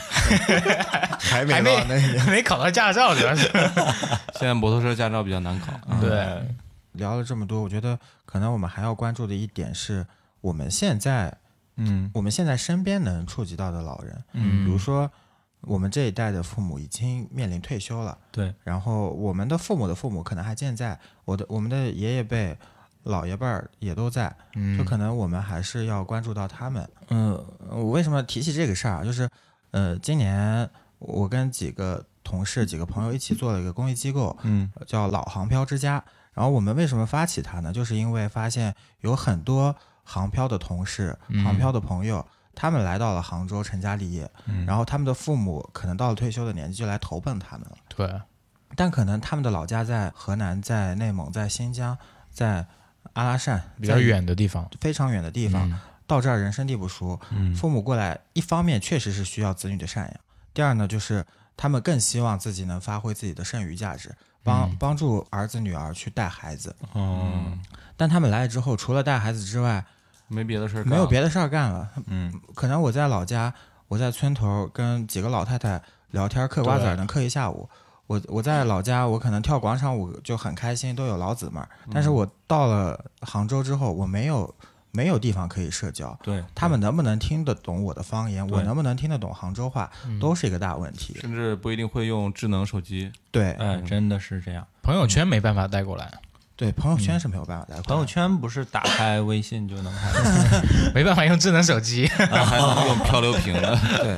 [1.20, 2.32] 还还没到那个。
[2.32, 3.50] 没考到驾照，主要是。
[4.38, 6.44] 现在摩托车驾照比较难考，啊对，
[6.92, 10.06] 聊了这么多，我觉得可能我们还要关注的一点是，
[10.42, 11.36] 我们现在
[11.76, 15.10] 嗯我们现在身边能触及到的老人，嗯比如说
[15.62, 22.58] 我们这一代的父母已经面临退休了，对，然后我们的父母的父母可能还健在，我的我们的爷爷辈、
[23.04, 26.88] 老爷辈儿也都在，嗯就可能我们还是要关注到他们。
[27.10, 27.34] 嗯，
[27.70, 29.04] 我为什么提起这个事儿啊？
[29.04, 29.28] 就是
[29.72, 30.70] 呃，今年
[31.00, 36.04] 我跟几个同事、几个朋友一起做了一个公益机构，嗯叫老航漂之家。
[36.34, 37.74] 然后我们为什么发起它呢？
[37.74, 39.76] 就是因为发现有很多
[40.08, 41.44] 航漂的同事、嗯。
[41.44, 44.66] 航漂的朋友，他们来到了杭州成家立业，嗯。
[44.66, 48.22] 然后他们的父母可能到了退休的年纪就来投奔他们了，对，
[48.76, 51.98] 但可能他们的老家在河南、在内蒙、在新疆、
[52.32, 52.66] 在
[53.14, 54.70] 阿拉善，比较远的地方。
[54.80, 55.80] 非常远的地方，嗯。
[56.08, 57.54] 到这儿人生地不熟，嗯。
[57.54, 60.14] 父母过来，一方面确实是需要子女的赡养，
[60.54, 61.26] 第二呢，就是
[61.58, 64.78] 他们更希望自己能发挥自己的剩余价值，帮、嗯。
[64.80, 66.74] 帮助儿子女儿去带孩子。
[66.96, 67.60] 嗯。
[67.98, 69.84] 但他们来了之后，除了带孩子之外，
[70.28, 71.90] 没别的事儿干，没有别的事儿干了。
[72.08, 73.54] 嗯可能我在老家，
[73.88, 77.70] 我在村头跟几个老太太聊天嗑瓜子儿，能嗑一下午。
[78.08, 81.68] 我我在老家，我可能跳广场舞就很开心，都有老姊妹儿。
[81.92, 84.56] 但是我到了杭州之后，我没有
[84.92, 86.18] 没有地方可以社交。
[86.24, 91.18] 对，他们能不能听得懂我的方言，我能不能听得懂杭州话，嗯都是一个大问题。
[91.20, 93.12] 甚至不一定会用智能手机。
[93.30, 94.66] 对哎，真的是这样。
[94.82, 96.10] 朋友圈没办法带过来，
[96.58, 100.12] 对，朋友圈是没有办法带过来朋友圈不是打开微信就能看？
[100.94, 102.08] 没办法用智能手机。
[102.08, 104.18] 还能用漂流瓶的， 对，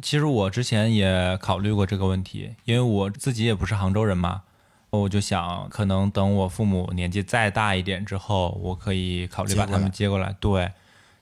[0.00, 4.42] 其实我之前也考虑过这个问题，因为我自己也不是杭州人嘛，
[4.90, 10.36] 我就想，可能等我父母年纪再大一点之后，我可以考虑把他们接过来。
[10.38, 10.70] 对，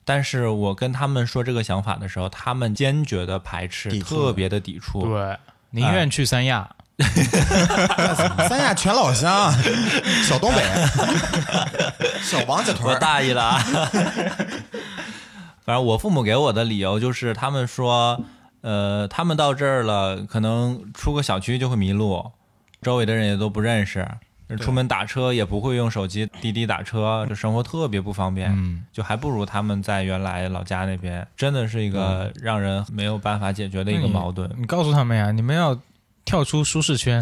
[0.04, 5.06] 但是我跟他们说这个想法的时候，他们坚决的排斥，特别的抵触。
[5.06, 5.38] 对，
[5.70, 6.76] 宁愿去三亚。
[8.48, 9.52] 三亚全老乡，
[10.24, 10.62] 小东北，
[12.22, 12.98] 小王家屯我。
[12.98, 13.58] 大意了啊。
[15.64, 18.20] 反正我父母给我的理由就是，他们说，
[18.62, 22.32] 呃，他们到这儿了，可能出个小区就会迷路，
[22.82, 24.06] 周围的人也都不认识，
[24.58, 34.50] 出门打车也不会用手机滴滴打车，这生活特别不方便，嗯，就还不如他们在原来老家那边，真的是一个让人没有办法解决的一个矛盾。
[34.58, 35.78] 你告诉他们呀，你们要
[36.30, 37.20] 跳出舒适圈。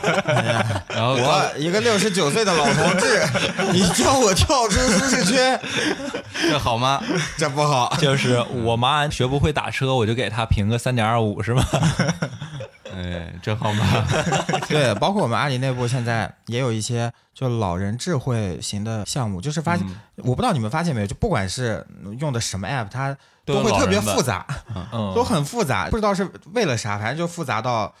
[0.88, 3.22] 然后我一个六十九岁的老同志，
[3.70, 5.60] 你叫我跳出舒适圈，
[6.48, 7.02] 这好吗？
[7.36, 7.94] 这不好。
[8.00, 11.62] 就是我妈学不会打车，我就给她评个三点二五，是吧？
[12.96, 13.84] 哎，这好吗？
[14.70, 21.86] 对，包括我们阿里内部现在也有一些就老人智慧型的项目，就是发现，我不知道你们发现没有，就不管是
[22.18, 24.46] 用的什么 app，它都有会特别复杂，
[24.92, 27.92] 嗯，都很复杂，不知道是为了啥，反正就复杂到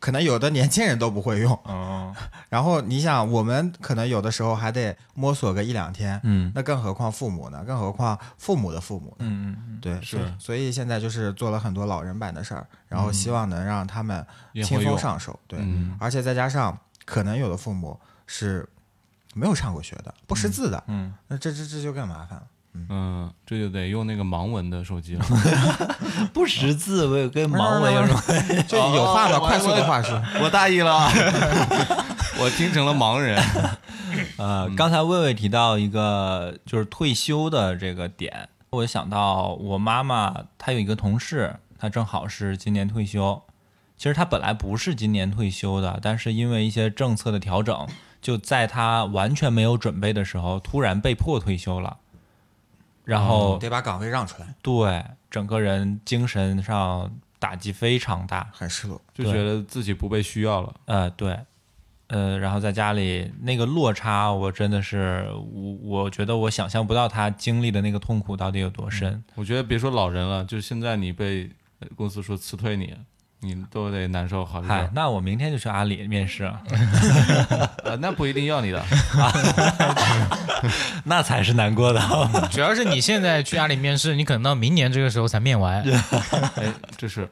[0.00, 1.58] 可能有的年轻人都不会用。
[1.66, 2.14] 嗯
[2.48, 7.64] 然后你想，我们可能有的时候还得摸索个一两天，嗯那更何况父母呢？
[7.64, 9.26] 更何况父母的父母呢？
[9.26, 14.24] 嗯嗯对，是所以现在就是做了很多老人版的事儿，然后希望能让他们
[14.64, 15.38] 轻松上手。
[15.48, 18.68] 对，嗯而且再加上可能有的父母是
[19.34, 22.46] 没有上过学的，不识字的，嗯，那这这这就更麻烦了。
[22.88, 25.24] 嗯，这就得用那个盲文的手机了。
[26.34, 28.62] 不识字，我有跟盲文有什么关系？
[28.64, 30.20] 就有话嘛，哦快速的话说。
[30.42, 31.08] 我大意了，
[32.40, 33.40] 我听成了盲人。
[34.36, 43.40] 呃，刚才魏魏提到一个就是退休的这个点，我想到我妈妈她有一个同事，她正好是今年退休。
[43.96, 47.86] 其实她本来不是今年退休的，但是因为一些政策的调整，
[48.20, 51.98] 就在她完全没有准备的时候，突然被迫退休了。
[53.04, 58.48] 然后得把岗位让出来，对整个人精神上打击非常大。
[58.52, 59.00] 很失落。
[59.12, 60.74] 就觉得自己不被需要了。
[60.86, 61.38] 呃，对，
[62.06, 69.22] 呃，然后在家里那个落差，我真的是我我觉得我想象不到他经历的那个痛苦到底有多深。
[69.34, 72.94] 我觉得别说老人了，就现在你被呃公司说辞退你，
[73.44, 74.88] 你都得难受好一嗨，。
[74.94, 76.44] 那我明天就去阿里面试，
[77.84, 78.82] 呃，那不一定要你的。
[81.04, 82.00] 那才是难过的。
[82.50, 85.82] 主要是你现在去阿里面试，你可能到明年这个时候才面完。
[85.82, 87.28] 哎，这是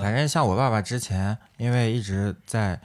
[0.00, 2.80] 反正像我爸爸之前，因为一直在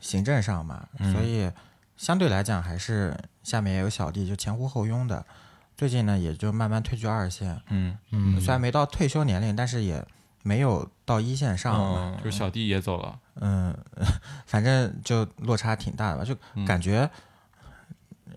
[0.00, 1.50] 行政上嘛，所以
[1.96, 5.24] 相对来讲还是下面也有小弟，就前呼后拥的。
[5.74, 10.04] 最近呢，也就慢慢退居二线，嗯嗯虽然没到退休年龄，但是也
[10.42, 12.14] 没有到一线上了。
[12.16, 13.76] 嗯就是小弟也走了，嗯，
[14.46, 17.08] 反正就落差挺大的吧，就感觉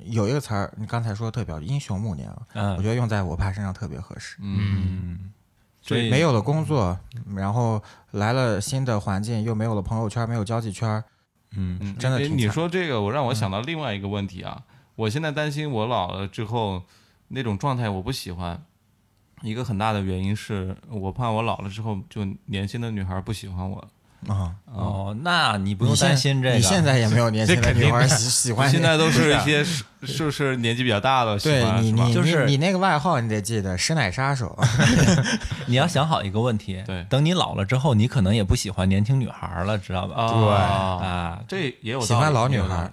[0.03, 4.37] 有一个词儿，你刚才说的特别好，英雄暮年了，我嗯觉得用在我爸身上特别合适。
[4.41, 5.31] 嗯，
[5.81, 6.97] 所以没有了工作，
[7.35, 11.03] 然后来了新的环境，又没有了朋友圈，没有交际圈，
[11.51, 14.63] 嗯真的挺惨说这个，我让我想到另外一个问题啊。
[14.95, 16.83] 我现在担心我老了之后
[17.29, 18.63] 那种状态，我不喜欢。
[19.41, 23.87] 一个很大的原因是我怕我老了之后，就年轻的女孩不喜欢我。
[24.27, 26.55] 啊，哦，那你不用担心这个。
[26.55, 34.57] 你现在也没有年轻的 女孩喜喜欢你，现在都是一些是是不是年纪比较大的喜对欢你你就是你你那个外号你得记得，师奶杀手。
[35.67, 37.03] 你要想好一个问题，对。
[37.09, 40.27] 等你老了之后，你可能也不喜欢年轻女孩了，知道吧？
[40.31, 40.53] 对。
[40.53, 42.91] 啊，这也有喜欢老女孩。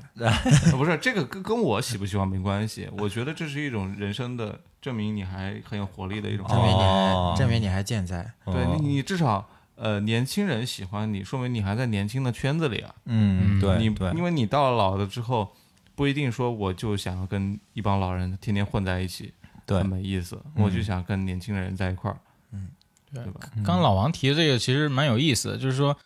[0.71, 8.31] 不是这个跟跟我喜不喜欢没关系，我觉得这是一种人生的证明，你还很有活力的一种证明你哦还证明你还健在。
[8.47, 9.47] 对你，你至少
[9.83, 12.95] 呃，年轻人喜欢你，说明你还在年轻的圈子里啊。
[13.07, 15.53] 嗯，对，你对，因为你到了老了之后，
[15.97, 19.35] 不一定说我就想要跟一帮老人天天混在一起，
[19.67, 20.41] 对很没意思。
[20.55, 22.17] 我就想跟年轻人在一块儿，
[22.53, 22.69] 嗯
[23.13, 23.41] 对吧？
[23.57, 25.97] 刚刚老王提的这个其实蛮有意思的，就是说，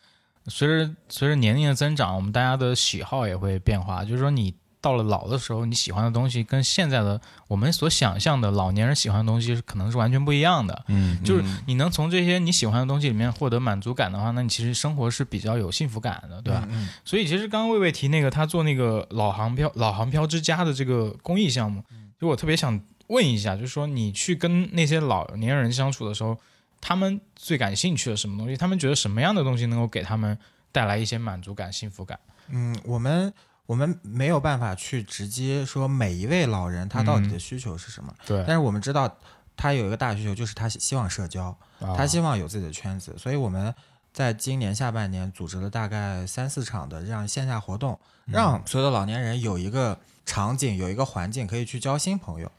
[0.47, 4.03] 随着随着年龄的增长，我们大家的喜好也会变化。
[4.03, 4.55] 就是说，你
[4.87, 10.85] 到了老的时候，你喜欢的东西跟现在的我们所想象的老年人喜欢的东西是可能是完全不一样的。
[10.87, 16.65] 嗯，就是你能从这些你喜欢的东西里面获得满足感的话，那你其实生活是比较有幸福感的，对吧？
[16.71, 21.83] 嗯所以其实刚刚魏魏提那个他做那个老航漂老航漂之家的这个公益项目，
[22.21, 26.39] 就我特别想问一下，就是说你去跟那些老年人相处的时候，
[26.81, 28.57] 他们最感兴趣的什么东西？
[28.57, 30.39] 他们觉得什么样的东西能够给他们
[30.71, 32.17] 带来一些满足感、幸福感？
[32.49, 33.35] 嗯，我们
[33.67, 37.31] 我们没有办法去直接说每一位老人他到底嗯。
[37.31, 38.39] 的需求是什么，对。
[38.47, 39.13] 但是我们知道
[39.57, 41.57] 他有一个大需求，就是他希希望社交，
[41.97, 43.75] 他希望有自己的圈子，所以我们
[44.13, 52.51] 在今年下半年组织了大概三四场的这样线下活动，让所有的老年人有一个场景，有一个环境可以去交新朋友。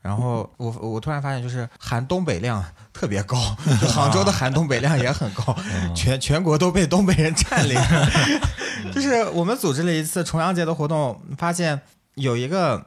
[0.00, 3.36] 然后我我突然发现，就是含东北量特别高，
[3.92, 5.56] 杭州的含东北量也很高，
[5.96, 7.76] 全全国都被东北人占领。
[8.92, 11.80] 就是我们组织了一次重阳节的活动，发现
[12.14, 12.86] 有一个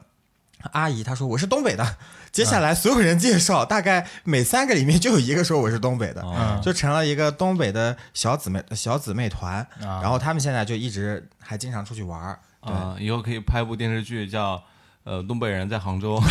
[0.72, 1.96] 阿姨，她说我是东北的。
[2.32, 9.66] 接下来所有人介绍，大概每三个里面就有一个说我是东北的，哦就成了一个东北的小姊妹小姊妹团。
[9.82, 14.62] 啊然后他们现在就一直还经常出去玩儿，啊、以后可以拍部电视剧叫
[15.02, 16.22] 呃东北人在杭州，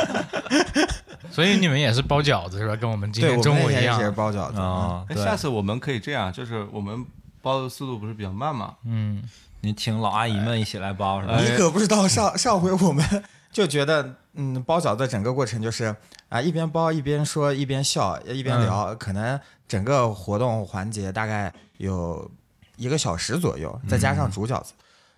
[1.30, 2.74] 所以你们也是包饺子是吧？
[2.76, 4.10] 跟我们今对，天中午一们也。
[4.12, 4.58] 包饺子。
[4.58, 7.04] 啊，哎对，下次我们可以这样，就是我们
[7.42, 8.76] 包的速度不是比较慢嘛？
[8.84, 9.22] 嗯，
[9.60, 11.34] 你请老阿姨们一起来包是吧？
[11.34, 13.04] 哎你可不知道上上回我们
[13.52, 15.94] 就觉得，嗯，包饺子整个过程就是
[16.28, 22.30] 啊，一边包一边说一边笑一边聊，可能整个活动环节大概有
[22.76, 24.72] 一个小时左右，再加上煮饺子，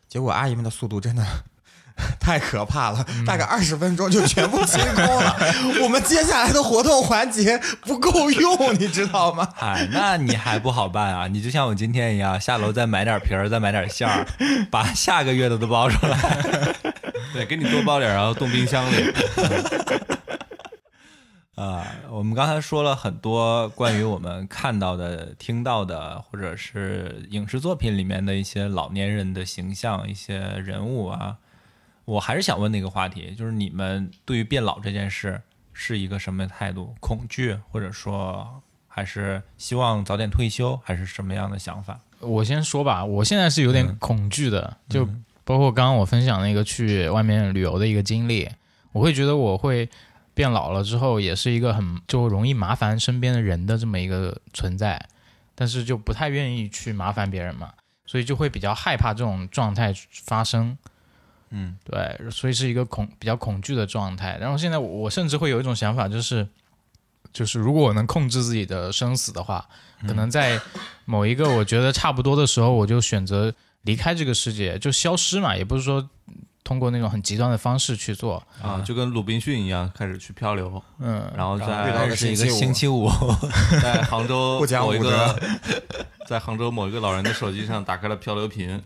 [0.09, 1.25] 结果阿姨们的速度真的。
[2.21, 5.37] 太可怕了，大概二十分钟就全部清空了。
[5.83, 9.49] 我们接下来的活动环节不够用，你知道吗？
[9.61, 11.27] 哎，那你还不好办啊？
[11.27, 14.27] 你就像我今天一样，下楼再买点皮儿，再买点馅儿，
[14.71, 16.19] 把下个月的都包出来。
[17.33, 19.13] 对，给你多包点儿，然后冻冰箱里。
[21.55, 31.37] 啊，我们刚才说了很多关于我们看到的、听到的，或者是影视作品里面的一些老年人的形象、一些人物啊。
[32.05, 35.41] 我还是想问那个话题，就是你们对于变老这件事
[35.73, 36.95] 是一个什么态度？
[37.01, 42.01] 恐惧，或者说还是希望早点退休，还是什么样的想法？
[42.19, 45.09] 我先说吧，我现在是有点恐惧的，就
[45.45, 48.49] 包括刚刚我分享那个去外面旅游的一个经历，
[48.91, 49.89] 我会觉得我会
[50.35, 55.01] 变老了之后，也是一个很就容易麻烦身边的人的这么一个存在，
[55.55, 57.73] 但是就不太愿意去麻烦别人嘛，
[58.07, 59.95] 所以就会比较害怕这种状态
[60.25, 60.77] 发生。
[61.53, 64.39] 嗯，对，所以是一个恐比较恐惧的状态。
[64.41, 66.49] 然后现在我我甚至会有一种想法，就是
[67.33, 69.67] 就是如果我能控制自己的生死的话，
[70.07, 70.61] 可能在
[71.05, 76.09] 某一个我觉得差不多的时候，我就选择离开这个世界，就消失嘛，也不是说
[76.65, 78.43] 通过那种很极端的方式去做。
[78.63, 83.11] 啊，就跟鲁滨逊一样，开始去漂流，嗯，然后遇到在是一个星星期五，
[83.83, 85.41] 在杭州不讲武某一个德，
[86.27, 88.81] 在杭州某一个老人的手机上打开了漂流瓶，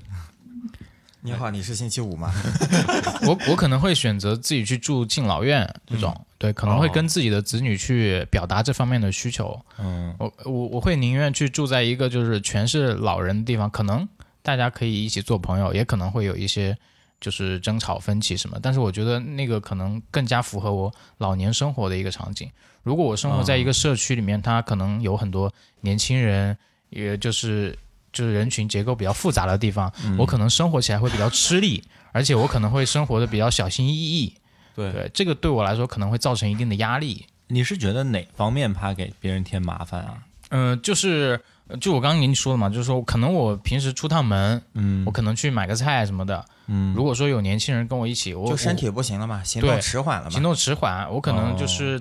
[1.26, 2.32] 你好，你是星期五吗？
[3.26, 9.60] 我我可能会选择自己去住敬老院这种，对，可能会哦跟自己的子女去表达这方面的需求。
[9.76, 14.08] 嗯我我我会宁愿去住在一个就是全是老人的地方，可能
[14.40, 16.78] 大家可以一起做朋友，也可能会有一些
[17.20, 22.48] 就是争吵分歧什么，但是我觉得那个可能更加符合我老年生活的一个场景。
[22.84, 26.56] 如果我生活在一个社区里面，它可能有很多年轻人，
[26.90, 27.76] 也就是
[28.16, 34.32] 就是人群结构比较复杂的地方，我可能生活起来会比较吃力，而且我可能会生活的比较小心翼翼。
[34.74, 37.26] 对，对，这个对我来说可能会造成一定的压力。
[37.48, 40.14] 你是觉得哪方面怕给别人添麻烦啊？
[40.48, 41.40] 嗯、就是
[41.80, 46.44] 就我刚刚跟你说的嘛，就是说可能我平时出趟门，嗯我可能去买个菜什么的。
[46.68, 50.42] 嗯如果说有年轻人跟我一起，我就身体不行了嘛，行动迟缓了嘛行。
[50.42, 52.00] 动迟缓，我可能哦就是、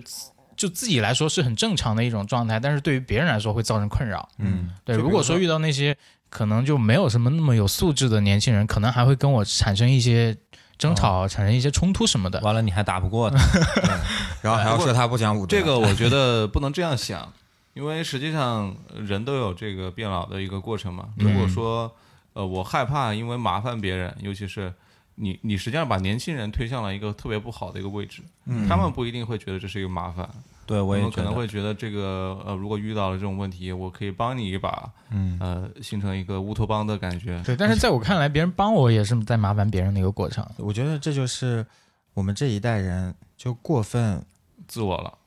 [0.56, 4.28] 就自己来说是很正常的一种状态，但是对于别人来说会造成困扰。
[4.40, 5.96] 嗯对，如果说遇到那些
[6.30, 10.36] 可能就没有什么那么有素质的年轻人，可能还会跟我产生一些
[10.78, 12.40] 争吵，产生一些冲突什么的。
[12.42, 13.38] 完了你还打不过他
[14.42, 17.32] 然后还要说他不讲武德，这个我觉得不能这样想，
[17.74, 21.10] 因为实际上人都有这个变老的一个过程嘛。
[21.18, 21.94] 如果说
[22.34, 24.74] 呃我害怕因为麻烦别人，尤其是
[25.16, 28.22] 你你实际上把年轻人推向了一个特别不好的一个位置，
[28.68, 30.30] 他们不一定会觉得这是一个麻烦，
[30.66, 37.42] 对我我也觉得们可能会觉得这个呃如果遇到了这种问题，我可以帮你一把，嗯呃形成一个乌托邦的感觉。
[37.46, 40.46] 对，但是在我看来，别人帮我也是在麻烦别人的一个过程。
[40.58, 41.66] 我觉得这就是
[42.14, 44.22] 我们这一代人就过分，
[44.68, 45.18] 自我了，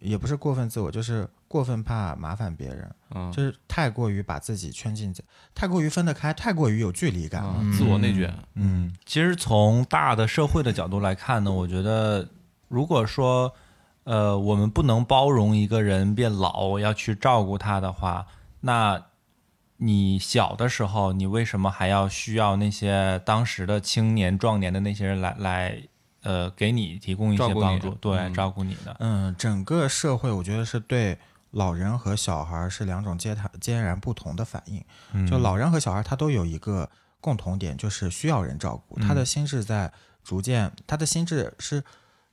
[0.00, 5.14] 也不是过分自我，就是过分怕麻烦别人，嗯，就是太过于把自己圈进，
[5.54, 7.58] 太过于分得开，太过于有距离感了。
[7.60, 12.28] 嗯自我内卷，嗯其实从大的社会的角度来看呢，我觉得
[12.66, 13.54] 如果说
[14.02, 18.26] 呃我们不能包容一个人变老，要去照顾他的话，
[18.62, 19.00] 那
[19.76, 25.82] 你小的时候，你为什么还要需要那些当时的青年壮年的那些人来来
[26.24, 27.90] 呃给你提供一些帮助？
[28.00, 28.96] 对，嗯照顾你的。
[28.98, 31.16] 嗯，整个社会我觉得是对
[31.54, 34.84] 老人和小孩是两种截然截然不同的反应。
[35.12, 36.88] 嗯就老人和小孩他都有一个
[37.20, 39.90] 共同点，就是需要人照顾，他的心智在
[40.22, 41.82] 逐渐，他的心智是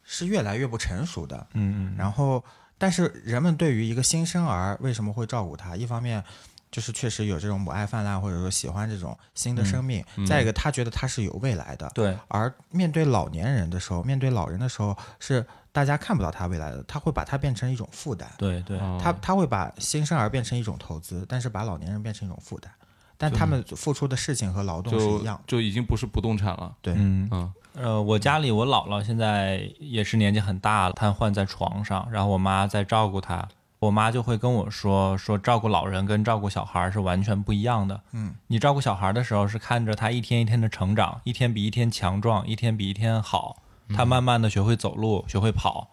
[0.04, 1.48] 是越来越不成熟的。
[1.54, 2.44] 嗯嗯，然后，
[2.78, 5.76] 但是人们对于一个新生儿为什么会照顾他？
[5.76, 6.24] 一方面
[6.72, 11.90] 就是确实有这种母爱泛滥，或者说喜欢这种新的生命；嗯再一个，他觉得他是有未来的。
[11.94, 18.30] 对，而面对老年人的时候，面对老人的时候，是大家看不到他未来的，他会把它变成一种负担。
[18.38, 19.00] 对对，哦。
[19.02, 22.72] 他他会把新生儿变成一种投资，但是把老年人变成一种负担。
[23.18, 25.44] 但他们付出的事情和劳动是一样的。
[25.46, 27.30] 就已经不是不动产了，对，嗯。
[27.32, 27.54] 嗯。
[27.74, 33.48] 呃，我家里我姥姥现在也是年纪很大了，瘫痪在床上，然后我妈在照顾她，
[33.80, 38.02] 我妈就会跟我说，说照顾老人跟照顾小孩是完全不一样的。
[38.12, 43.56] 嗯，你照顾小孩的时候是看着他一天一天的成长，一天比一天强壮，一天比一天好，
[43.96, 45.92] 他慢慢的学会走路，学会跑。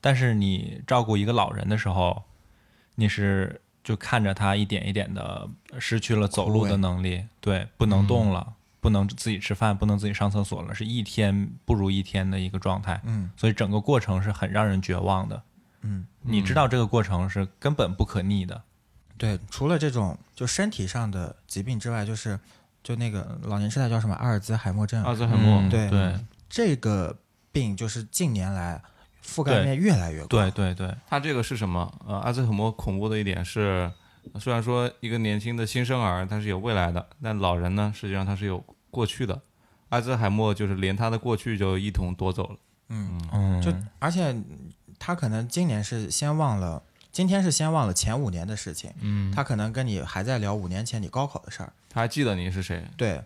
[0.00, 2.24] 但是你照顾一个老人的时候，
[2.96, 13.00] 你是就看着他一点一点的失去了走路的能力，对，不能动了，不能自己吃饭，不能自己上厕所了，是一天不如一天的一个状态。
[13.04, 15.42] 嗯，所以整个过程是很让人绝望的。
[15.82, 18.62] 嗯，你知道这个过程是根本不可逆的。
[19.16, 22.38] 对，除了这种就身体上的疾病之外，就是
[22.82, 26.14] 就那个老年痴呆叫什么阿尔兹海默症，阿尔兹海默，嗯对对
[26.48, 27.16] 这个
[27.52, 28.82] 病就是近年来
[29.24, 30.28] 覆盖面越来越广。
[30.28, 31.92] 对对对，它这个是什么？
[32.06, 33.90] 呃，阿兹海默恐怖的一点是，
[34.40, 39.40] 虽然说一个年轻的新生儿他是有未来的，但老人呢，实际上他是有过去的。
[39.90, 42.56] 阿兹海默就是连他的过去就一同夺走了。
[42.88, 44.34] 嗯，嗯，就而且
[44.98, 51.72] 他可能今年是先忘了，今天是先忘了前五年的事情，嗯，他可能跟你还在聊五年前你高考的事儿。
[51.90, 52.84] 他还记得你是谁？
[52.96, 53.22] 对，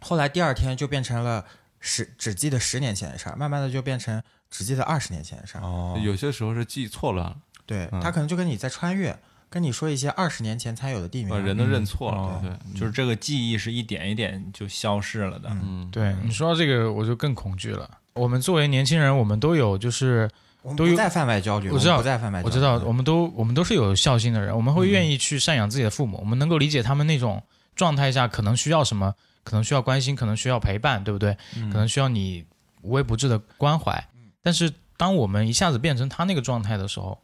[0.00, 1.44] 后来第二天就变成了
[1.80, 5.62] 十只记得十年前的事儿，慢慢的就变成只记得二十年前的事儿。
[5.62, 9.18] 哦，有些时候是记错了，对、嗯他可能就跟你在穿越，
[9.48, 11.30] 跟你说一些二十年前才有的地名。
[11.30, 12.18] 把人都认错了。
[12.18, 15.48] 哦对，就是这个记忆是一点一点就消失了的。
[15.50, 17.98] 嗯，对你说到这个，我就更恐惧了。
[18.12, 20.28] 我们作为年轻人，我们都有就是
[20.62, 22.50] 都有我们不再贩卖焦虑，我知道们不再贩卖焦虑。
[22.50, 27.42] 我知道，我们都我们都是有孝心的人，我们会愿意去赡养自己的父母，我们能够理解他们那种
[27.74, 29.14] 状态下可能需要什么，
[29.44, 31.36] 可能需要关心，可能需要陪伴，对不对？
[31.72, 32.44] 可能需要你
[32.82, 34.08] 无微不至的关怀。
[34.42, 37.18] 但是当我们一下子变成他那个状态的时候，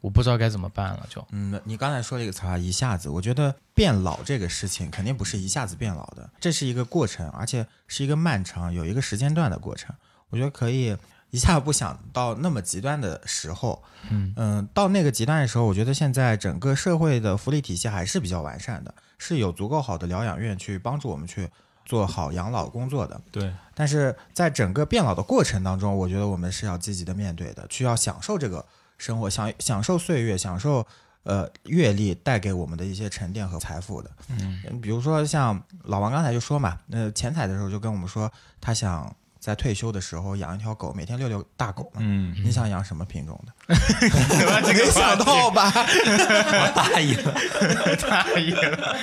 [0.00, 9.94] 我不知道该怎么办了，就嗯，你刚才说了一个词啊，一下子，我觉得变老这个事情肯定不是一下子变老的，这是一个过程，而且是一个漫长、有一个时间段的过程。
[10.28, 10.94] 我觉得可以
[11.30, 21.48] 一下不想到那么极端的时候，嗯到那个极端的时候，我觉得现在整个社会的福利体系还是比较完善的，是有足够好的疗养院去帮助我们去
[21.84, 23.20] 做好养老工作的。
[23.30, 28.64] 对，但是在整个变老的过程当中，我觉得我们是要积极的面对的，去要享受这个
[28.98, 30.86] 生活，享享受岁月，享受
[31.24, 34.10] 呃阅历带给我们的一些沉淀和财富的。
[34.28, 42.00] 嗯，比如说像老王刚才就说嘛，呃，钱财的时候就跟我们说，他想在退休的时候养一条狗，每天遛遛大狗嘛。
[42.00, 43.52] 嗯，你想养什么品种的？
[44.72, 45.70] 没想到吧？
[46.74, 47.34] 大意了。
[48.08, 48.96] 大意了。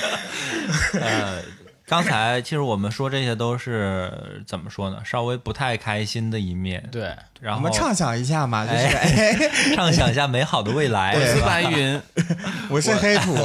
[0.99, 1.43] 呃，
[1.91, 4.99] 刚才其实我们说这些都是怎么说呢？
[5.03, 11.13] 稍微不太开心的一面。，对，然后我们畅想一下嘛，就是哎哎， 畅想一下美好的未来。
[11.19, 12.01] 我是白云，
[12.71, 13.35] 我是黑土，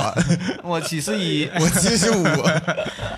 [0.62, 2.24] 我七十一，我七十五，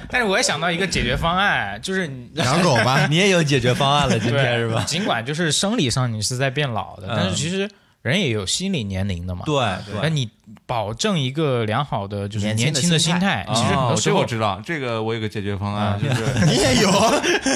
[0.09, 3.07] 但是我也想到一个解决方案，就是养狗吗？
[3.11, 4.83] 你也有解决方案了，今天是吧？
[4.87, 7.70] 尽管就是生理上你是在变老的，嗯但是其实
[8.03, 9.43] 人也有心理年龄的嘛。
[9.45, 9.55] 对
[9.93, 10.31] 那对，你
[10.67, 16.25] 保证一个良好的就是年轻的心心态，态其实很哦多时候这我知道，这个我有个解决方案，嗯就是。
[16.47, 16.91] 你也有，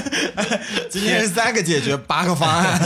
[0.90, 2.80] 今天是三个解决八个方案，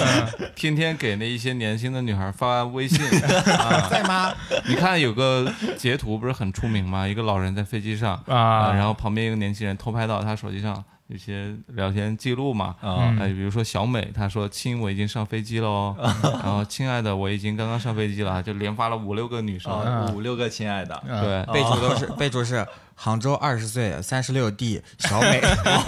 [0.54, 0.76] 天。
[0.76, 3.00] 天给那一些年轻的女孩发微信。
[3.56, 3.88] 啊。
[3.90, 4.32] 在吗？
[4.68, 7.08] 你看有个截图不是很出名吗？
[7.08, 12.74] 一个老人在飞机上啊然后旁边一个年轻人偷拍到他手机上有些聊天记录嘛。
[12.80, 15.96] 啊嗯哎，比如说小美，她说：“亲，我已经上飞机了哦。
[16.22, 19.72] ”然后，亲爱的，我已经刚刚上飞机了，就连发了五六个女生。
[19.72, 25.40] 啊，五六个亲爱的，嗯对，备注都是备注是杭州二十岁三十六 D 小美，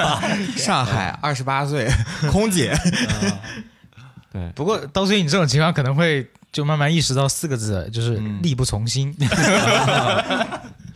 [0.57, 1.89] 上海二十八岁
[2.31, 2.77] 空姐，
[4.33, 9.15] 对，不过到最后你这种情况可能会就慢慢意识到四个字，就是嗯力不从心。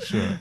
[0.05, 0.37] 是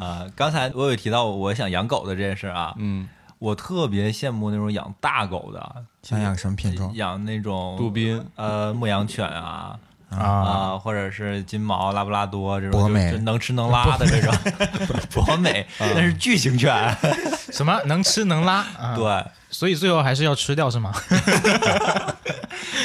[0.00, 0.26] 啊。
[0.34, 6.90] 刚才我有提到我想养狗的这件事啊，嗯，我特别羡慕那种养大狗的，想养什么品种？
[6.94, 9.78] 养那种杜宾，呃牧羊犬啊。
[10.10, 14.34] 啊，啊，或者是金毛、拉布拉多这种，就博美就能吃能拉的这种，
[15.14, 16.74] 博美那是巨型犬，
[17.52, 20.92] 什么能吃能拉啊？，对，所以最后还是要吃掉是吗？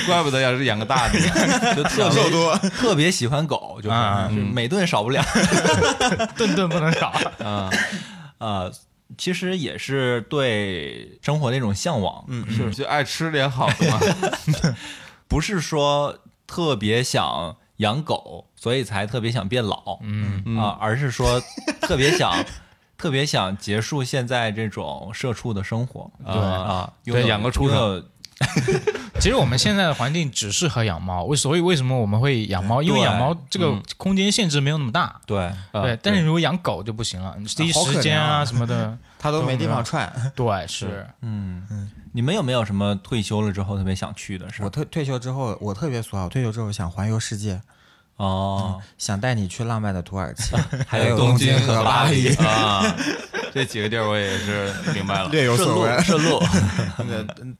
[0.07, 1.19] 怪不得要是养个大的。
[1.75, 3.89] 就特别多，特别喜欢狗，就
[4.53, 5.23] 每顿少不了。
[6.37, 7.09] 顿顿不能少。
[7.43, 7.69] 啊，
[8.37, 8.71] 呃，
[9.17, 13.99] 其实也是对生活的一种向往，嗯，是就爱吃点好的嘛。
[15.27, 21.41] 不是说特别想养狗，所以才特别想变老，嗯嗯啊，而是说
[21.81, 22.33] 特别想。
[22.97, 26.35] 特别想结束现在这种社畜的生活，对。
[26.35, 28.03] 啊，对养个畜生。
[29.17, 32.83] 其实我们现在的环境只适合养猫，为 所以为什么我们会养猫？
[32.83, 33.81] 因为养猫这个嗯。
[33.95, 35.21] 空间限制没有那么大。
[35.25, 35.81] 对，啊。
[35.81, 40.11] 对，但是如果养狗就不行了，你第一时间啊啊什么的， 它都没地方串。
[40.35, 41.07] 对，是。
[41.21, 41.65] 嗯。
[41.71, 41.89] 嗯。
[42.11, 44.65] 你们有没有什么退休了之后特别想去的事儿？
[44.65, 47.61] 我退退休之后，我特别俗啊，我退休之后想环游世界，
[48.17, 50.55] 哦，想带你去浪漫的土耳其，
[50.87, 52.83] 还有东京和巴黎，啊，
[53.53, 55.29] 这几个地儿我也是明白了。
[55.29, 56.03] 略有顺路所闻。
[56.03, 56.39] 顺路。
[56.99, 57.55] 那个嗯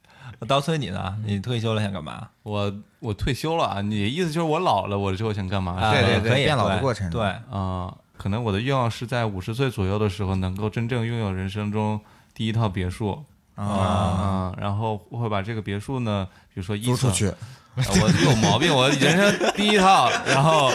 [0.47, 1.15] 刀崔你呢？
[1.25, 2.27] 你退休了想干嘛？
[2.43, 5.73] 我我退休了啊，你的意思就是我老了，我之后想干嘛？
[5.79, 11.99] 啊对对对可以变老的对过程对，啊、可能我的愿望是在五十岁左右的时候，能够真正拥有人生中
[12.33, 13.23] 第一套别墅
[13.55, 17.35] 啊，啊、然后我会把这个别墅呢，比如说一层，租出去，啊
[17.75, 20.71] 我有毛病，我人生第一套，然后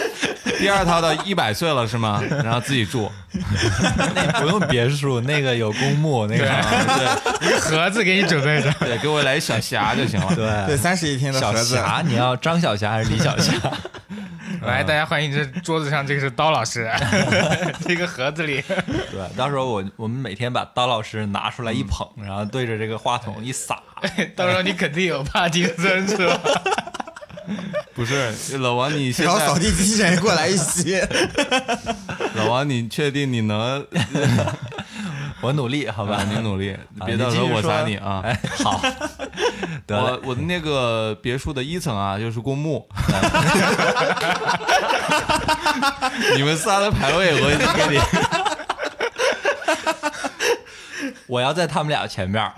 [0.59, 2.21] 第二套到一百岁了是吗？
[2.43, 3.11] 然后自己住，
[4.15, 6.45] 那不用别墅，那个有公墓，那个
[7.41, 8.71] 一个盒子给你准备着。
[8.79, 10.35] 对，给我来一小霞就行了。
[10.35, 10.77] 对，对。
[10.77, 13.53] 三室一厅的小盒子，霞，你要张小霞还是李小霞？
[14.61, 16.89] 来，大家欢迎这桌子上这个是刀老师，
[17.85, 18.63] 这个盒子里，
[19.11, 23.81] 对，到时候我我们每天把刀老师拿出来一捧，然后对着这个话筒一撒，
[24.35, 26.39] 到时候你肯定有帕金森是吧？
[27.93, 31.01] 不是老王，你现然后扫地机器人过来一吸，
[32.35, 33.85] 老王，你确定你能？
[35.41, 36.23] 我努力，好吧？
[36.29, 38.21] 你努力，啊别到时候我砸你啊！
[38.23, 38.79] 哎，好，
[39.87, 42.87] 得，我我的那个别墅的一层啊，就是公墓。
[46.35, 47.99] 你们仨的排位我已经给你，
[51.27, 52.51] 我要在他们俩前面，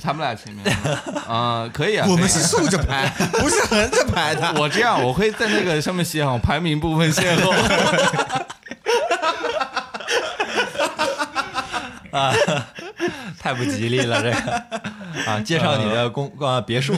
[0.00, 0.64] 他们俩前面
[1.28, 2.06] 啊、可以啊。
[2.08, 4.52] 我们是竖着排，不是横着排的。
[4.56, 7.52] 我这样，我会在那个上面写好排名部分先后。
[13.38, 14.82] 太不吉利了，这个。
[15.26, 16.94] 啊，介绍你的公啊别墅，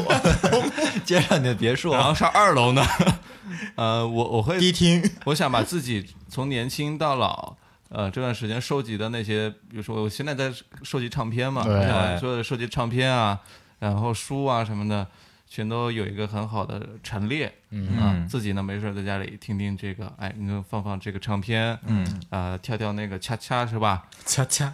[1.04, 2.84] 介绍你的别墅，然后上二楼呢，
[3.76, 7.56] 呃，我我会迪厅，我想把自己从年轻到老，
[7.88, 10.52] 呃，这段时间收集的那些，比如说我现在在
[10.82, 11.74] 收集唱片嘛，对。
[11.74, 13.38] 我想把所有的收集唱片啊，
[13.78, 15.06] 然后书啊什么的，
[15.48, 17.98] 全都有一个很好的陈列，嗯。
[17.98, 24.04] 啊，自己呢没事在家里听听这个，哎，你就放放这个唱片，嗯，啊，跳跳那个恰恰是吧？
[24.24, 24.72] 恰恰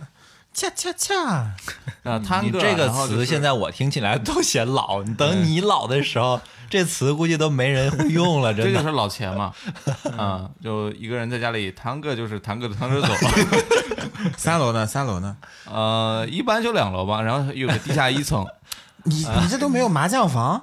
[0.52, 1.14] 恰恰恰，
[2.02, 9.52] 啊，探戈， 你这个词现在我听起来都显老，你等你老的时候，这词估计都没人会用了， 这就是老钱嘛，
[10.18, 13.08] 啊，就一个人在家里探戈，就是探戈的探戈走，
[14.36, 14.86] 三楼呢？
[14.86, 15.36] 三楼呢？
[15.70, 18.44] 呃，一般就两楼吧，然后有个地下一层，
[19.04, 19.14] 你。
[19.14, 20.62] 你这都没有麻将房？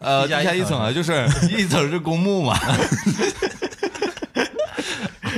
[0.00, 2.58] 呃，地下一层啊，就是一层是公墓嘛，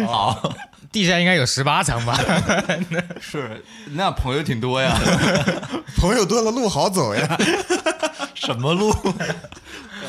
[0.07, 0.55] 好，
[0.97, 2.19] 地下应该有十八层吧？
[3.21, 4.99] 是，那朋友挺多呀，
[5.99, 7.39] 朋友多了路好走呀，
[8.35, 8.91] 什么路？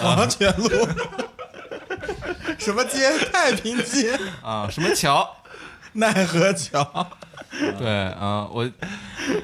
[0.02, 0.70] 黄泉路，
[2.58, 3.12] 什么街？
[3.34, 5.30] 太平街、啊，什么桥？
[5.92, 7.06] 奈何桥。
[7.78, 8.64] 对啊，我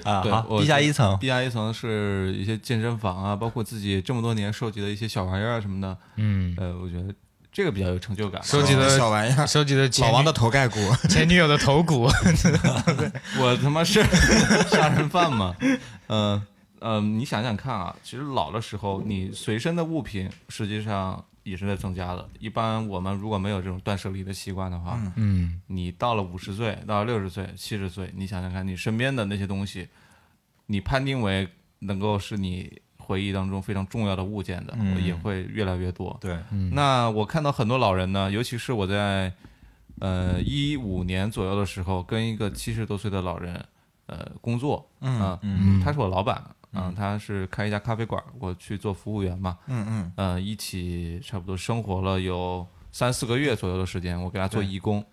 [0.06, 7.14] 啊，好，地下一层，地下一层是一些健身房啊，包括自己这么多年收集的一些小玩意儿啊什么的，嗯，呃，我觉得
[7.54, 8.42] 这个比较有成就感。
[8.44, 10.80] 收集的小玩意儿，收集的老王的头盖骨。
[11.08, 12.10] 前女友的头骨，
[13.40, 14.04] 我他妈是
[14.72, 15.56] 杀人犯吗？
[16.08, 16.42] 嗯、
[16.80, 22.28] 嗯、你想想看啊，其实老的时候，你随身的物品实际上也是在增加的。
[22.40, 29.88] 一般我们如果没有这种断舍离的习惯的话，嗯，你到了五十岁，到了六十岁、七十岁，你想想看，你身边的那些东西，
[30.66, 31.48] 你判定为
[31.80, 35.04] 能够是你回忆当中非常重要的物件的，嗯。
[35.04, 36.18] 也会越来越多。
[36.22, 36.40] 对，
[36.72, 39.32] 那我看到很多老人呢，尤其是我在
[40.00, 43.64] 呃一五年左右的时候，跟一个七十多岁的老人
[44.06, 46.42] 呃工作，嗯啊嗯他是我老板，
[46.72, 50.14] 嗯、他是开一家咖啡馆，我去做服务员嘛，嗯嗯。
[50.16, 55.04] 呃，一起差不多生活了有三四个月左右的时间，我给他做义工，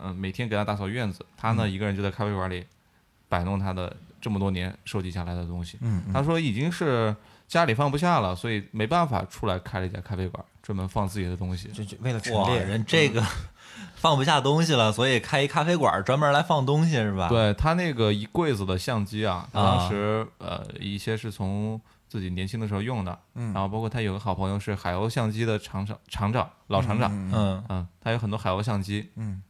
[0.00, 2.64] 嗯、每天给他打扫院子，他呢、一个人就在咖啡馆里
[3.28, 5.76] 摆弄他的这么多年收集下来的东西。
[5.82, 7.14] 嗯嗯，他说已经是
[7.48, 11.68] 家里放不下了，所以没办法出来开了一家咖啡馆，专门放自己的东西。
[11.68, 12.62] 就就为了陈哇，列。
[12.64, 13.22] 人这个
[13.96, 19.76] 放不下东西了，所以开一咖啡馆专门来放东西是吧？，对他那个一柜子的相机啊，啊。
[19.78, 23.52] 当时呃一些是从自己年轻的时候用的，嗯。
[23.52, 27.64] 然后包括他有个好朋友是海鸥相机的厂长厂长老厂长，嗯嗯。
[27.68, 29.42] 嗯，他有很多海鸥相机，嗯。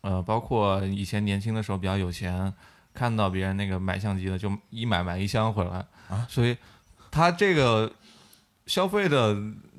[0.00, 2.52] 呃，包括以前年轻的时候比较有钱，
[2.94, 5.84] 看到别人那个买相机的，就一买买一箱回来。
[6.08, 6.24] 啊？
[6.28, 6.56] 所以
[7.10, 7.90] 他这个
[8.66, 9.36] 消费的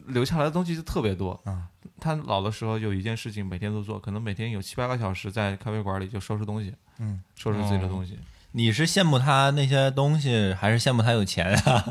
[0.07, 1.39] 留下来的东西就特别多。
[1.45, 1.69] 啊。
[1.99, 8.19] 他老的时候有一件事情每天都做，可能每天有七八个小时在咖啡馆里就收拾东西，嗯，收拾自己的东西。
[8.51, 11.85] 你是羡慕他那些东西，还是羡慕他有钱啊？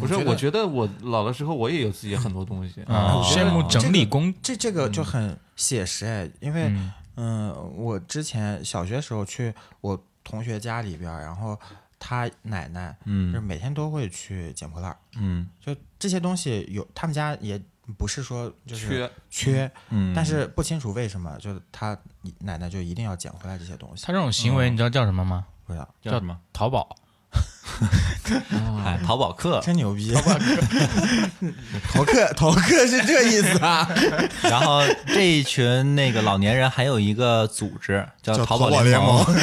[0.00, 2.82] 不是，哎我我觉得我老的时候我也有自己很多东西。
[2.82, 3.16] 啊。
[3.16, 6.92] 我羡慕整理工，这这个就很写实哎，因为嗯。
[7.14, 9.52] 嗯，我之前小学时候去
[9.82, 11.58] 我同学家里边儿，然后
[11.98, 15.48] 他奶奶就是嗯每天都会去捡破烂儿，嗯。
[15.60, 17.60] 就这些东西有他们家也
[17.98, 18.88] 不是说就是
[19.30, 19.52] 缺。
[19.52, 21.96] 缺，嗯，但是不清楚为什么，就是他
[22.38, 24.04] 奶奶就一定要捡回来这些东西。
[24.06, 25.46] 他，这种行为你知道叫什么吗？
[25.66, 26.38] 不知道，叫什么？
[26.52, 26.96] 淘宝。
[28.84, 29.60] 哎，淘宝客。
[29.60, 30.12] 真牛逼！
[30.12, 30.32] 淘客
[31.92, 33.88] 淘客淘客是这意思啊？
[34.42, 39.36] 然后这一群那个老年人还有一个组织叫叫淘宝联盟盟。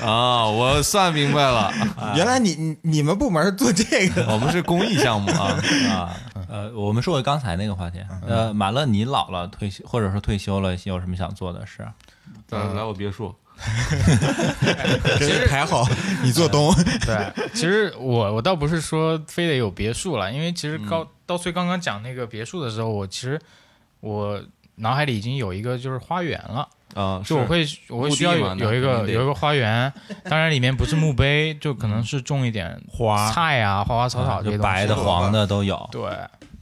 [0.00, 1.72] 啊，我算明白了，
[2.14, 4.26] 原来你你你们部门做这个？
[4.32, 5.58] 我们是公益项目啊。
[5.90, 6.16] 啊。
[6.48, 7.98] 呃，我们说回刚才那个话题。
[8.26, 11.84] 呃，马乐，你老了退休或者说退休了，有什么想做的事？
[12.50, 13.34] 来来我别墅，
[15.18, 15.86] 真是排好，
[16.22, 16.74] 你做东。
[17.06, 23.40] 对，其实我我倒不是说非得有别墅了，因为其实嗯高刀崔刚刚讲那个别墅的时候，我其实
[24.00, 24.40] 我
[24.76, 29.92] 脑海里已经有一个就是花园了，啊，就我会我会需要有有一个有一个花园，
[30.24, 35.88] 当然里面不是墓碑，就可能是种一点花菜啊、花花草草这些白的、黄的都有。
[35.92, 36.02] 对，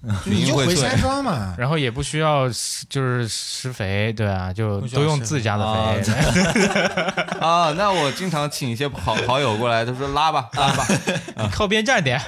[0.27, 1.55] 你就回山庄嘛。
[1.57, 2.49] 然后也不需要
[2.89, 6.13] 就是施肥，对啊，就都用自家的啊肥，
[7.39, 10.87] 啊，那我经常请一些好好友过来，他说拉吧拉吧，
[11.53, 12.21] 靠边站点。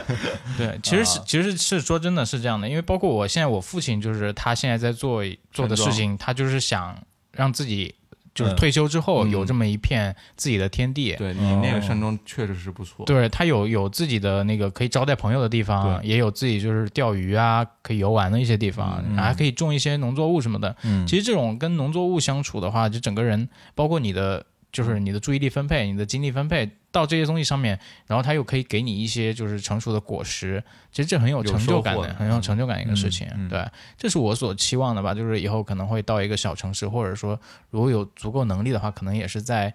[0.57, 6.97] 对，其实是其实是说真的是这样的，因为包括我现在我父亲就是他现在在做做的事情，他就是想
[7.33, 7.93] 让自己
[8.35, 8.57] 就是嗯。
[8.57, 9.31] 退休之后嗯。
[9.31, 11.15] 有这么一片自己的天地。
[11.17, 19.17] 对你那个山庄确实是不错，对他有有自己的那个可以招待朋友的地方，也有自己就是钓鱼啊，可以游玩的一些地方，嗯。
[19.17, 20.75] 还可以种一些农作物什么的。
[20.83, 24.45] 嗯，其实这种跟农作物相处的话，就整个人，包括你的
[24.75, 33.29] 就是你的注意力分配、你的精力分配到这些东西上面，然后它又可以给你一些就是成熟的果实，其实这很有有成就感的，很有成就感的一个事情。
[33.37, 33.47] 嗯。
[33.47, 33.65] 嗯对，
[33.97, 39.73] 这是我所期望的吧，就是以后可能会到一个小城市，或者说如果有足够能力的话，可能也是在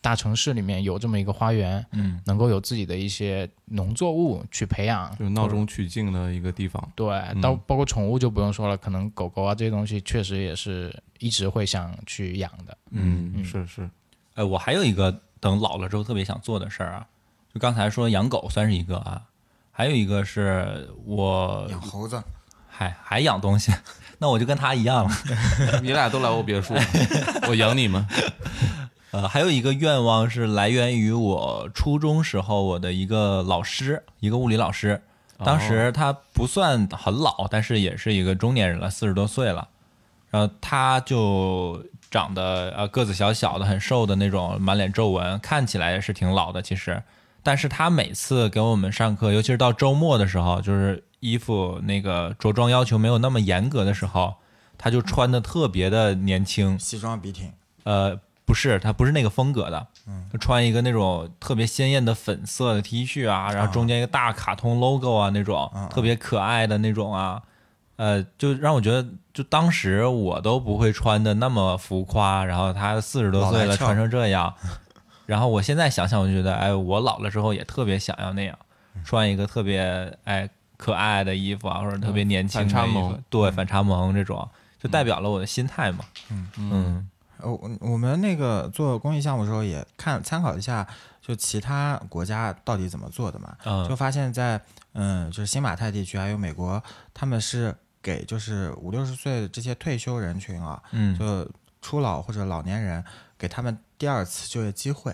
[0.00, 2.20] 大城市里面有这么一个花园，嗯。
[2.26, 6.92] 能够有自己的一些农作物去培养，就闹中取静的一个地方。
[6.94, 7.08] 对，
[7.42, 12.76] 到包括宠物就不用说了，可能狗狗啊这些东西确实也是一直会想去养的。
[12.90, 13.44] 嗯，嗯。
[13.44, 13.90] 是是，
[14.36, 17.06] 呃，我还有一个等老了之后特别想做的事儿啊，
[17.52, 19.22] 就刚才说养狗算是一个啊，
[19.72, 22.22] 还有一个是我养猴子，
[22.68, 23.72] 还还养东西，
[24.18, 25.10] 那我就跟他一样了。
[25.82, 26.74] 你俩都来我别墅，
[27.48, 28.06] 我养你们。
[29.12, 35.02] 呃，还有一个愿望是来源于我初中时候我的一个老师，一个物理老师。
[35.44, 39.68] 当时他不算很老，但是也是一个中年人了，四十多岁了。
[40.30, 41.82] 然后他就
[42.16, 46.62] 长得呃个子小小的，很瘦的那种，满脸皱纹，看起来也是挺老的。
[46.62, 47.02] 其实，
[47.42, 54.36] 但是他每次给我们上课，尤其是到周末的时候，就是衣服那个着装要求没有那么严格的时候，
[54.78, 56.78] 他就穿的特别的年轻。
[56.78, 57.52] 西装笔挺，
[57.84, 67.42] 呃，不是，他不是那个风格的，嗯穿一个那种特别鲜艳的粉色的 T 恤啊，然后中间一个大卡通 logo 啊那种，特别可爱的那种啊，
[67.96, 74.54] 呃，就让我觉得，就当时我都不会穿的那么浮夸，然后他四十多岁了穿成这样，
[75.26, 78.56] 然后我现在想想，我就觉得，哎，我老了之后也特别想要那样，
[79.04, 83.22] 穿一个特别哎可爱的衣服啊，或者特别年轻的衣服反差萌。
[83.30, 86.04] 对，反差萌这种，就代表了我的心态嘛，
[86.58, 87.08] 嗯。
[87.38, 90.86] 呃，我我们那个做公益项目的时候也看参考一下，
[91.20, 93.86] 就其他国家到底怎么做的嘛，嗯。
[93.86, 94.58] 就发现在
[94.94, 96.82] 嗯，就是新马泰地区还有美国，
[97.12, 97.74] 他们是
[98.06, 101.50] 给就是五六十岁的这些退休人群啊，嗯，就
[101.82, 103.02] 初老或者老年人，
[103.36, 105.12] 给他们第二次就业机会。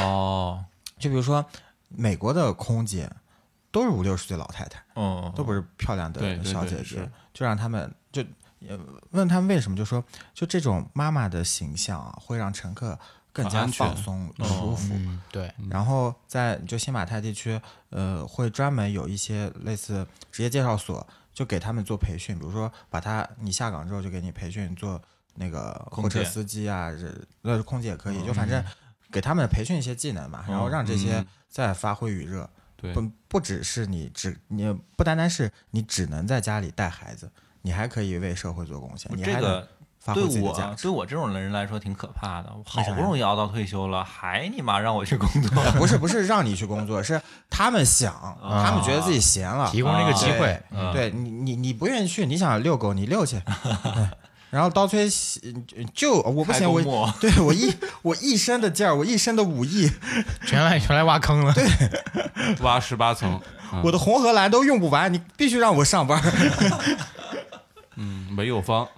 [0.00, 0.64] 哦，
[0.98, 1.46] 就比如说
[1.88, 3.08] 美国的空姐
[3.70, 8.20] 都是五六十岁老太太，嗯，都不是漂亮的小姐姐就让他们就
[8.66, 8.76] 呃
[9.12, 10.02] 问他们为什么，就说
[10.34, 12.98] 就这种妈妈的形象啊，会让乘客
[13.32, 14.92] 更加放松舒服。
[14.94, 17.60] 嗯，对，然后在就新马泰地区，
[17.90, 21.06] 呃，会专门有一些类似职业介绍所，
[21.38, 25.00] 就给他们做培训，比如说把他你下岗之后就给你培训做
[25.36, 28.60] 那个空货车司机啊，这那空姐也可以，就反正
[29.12, 32.50] 给他们培训一些技能嘛，然后让这些嗯再发挥余热。
[32.74, 37.30] 对，不不只是你只你不单单是你只能在家里带孩子，
[37.62, 39.68] 你还可以为社会做贡献，你还能这个
[40.08, 40.82] 发对我挥自己的价值。
[40.84, 53.40] 对我这种人来说挺可怕的，好不容易熬到退休了，还你妈让我去工作， 不是不是让你去工作，是他们想，他们觉得自己闲了，提供这个机会对，嗯对你你你不愿意去，你想遛狗，你遛去。
[53.94, 54.08] 对
[54.50, 55.06] 然后刀崔
[55.92, 59.90] 就我不行，我对我一我一身的劲儿，我一身的武艺，
[60.46, 61.52] 全来全来挖坑了。
[61.52, 61.68] 对，
[62.60, 63.38] 挖十八层，
[63.74, 66.18] 嗯我的红和蓝都用不完，你必须让我上班。
[68.00, 68.88] 嗯，没有方，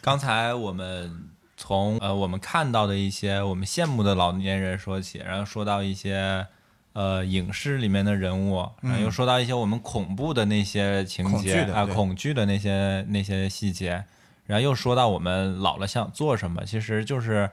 [0.00, 1.28] 刚才我们
[1.58, 6.46] 从呃我们看到的一些我们羡慕的老年人说起，然后说到一些
[6.94, 14.02] 呃影视里面的人物，然后又说到一些我们恐怖的那些情节啊，恐惧的那些那些细节，
[14.46, 17.50] 然后又说到我们老了想做什么，其实就是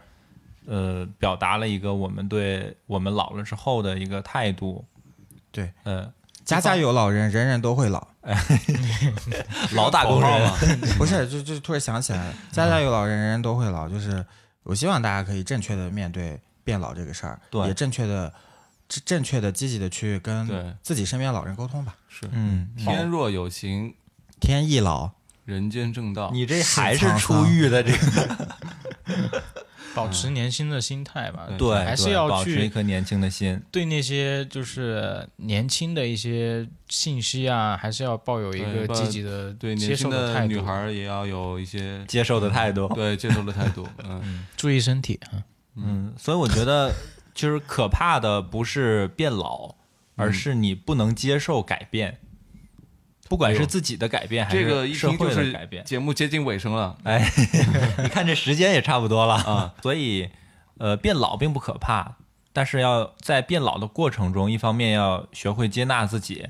[0.65, 4.85] 呃表达了一个我们对我们老了之后的一个态度。
[5.51, 6.13] 对，呃，
[6.47, 8.07] 家家有老人，人人都会老。
[9.75, 10.41] 老打工人。
[10.47, 10.57] 嘛，
[10.97, 13.89] 不是，就就突然想起来了，家家有老人，人人都会老。
[13.89, 14.25] 就是
[14.63, 17.67] 我希望大家可以正确的面对变老这个事儿，对。
[17.67, 18.33] 也正确的、
[18.87, 21.93] 正正确的、积极的去跟自己身边老人沟通吧。
[22.07, 22.25] 是。
[22.31, 23.93] 嗯，天若有情，
[24.39, 25.11] 天亦老，
[25.43, 26.31] 人间正道。
[26.31, 28.55] 你这还是沧出狱的这个，
[29.95, 33.59] 保持年轻的心态吧，对，还是要去保持一颗年轻的心。
[33.71, 43.87] 对那些就是年轻的一些信息啊，还是要抱有一个积极的对接年轻的态度，女孩儿也要有一些接受的态度，对接受的态度。
[44.05, 45.41] 嗯，注意身体啊。
[45.75, 46.93] 嗯，所以我觉得
[47.33, 49.75] 就是可怕的不是变老，
[50.15, 52.19] 而是你不能接受改变，
[53.27, 55.83] 不管是自己的改变还这个一是社会听就是的改变。
[55.83, 57.29] 节目接近尾声了哎，
[58.01, 60.29] 你看这时间也差不多了啊，所以
[60.77, 62.15] 呃，变老并不可怕，
[62.53, 66.47] 但是要在变老的过程中，一方面要学会接纳自己。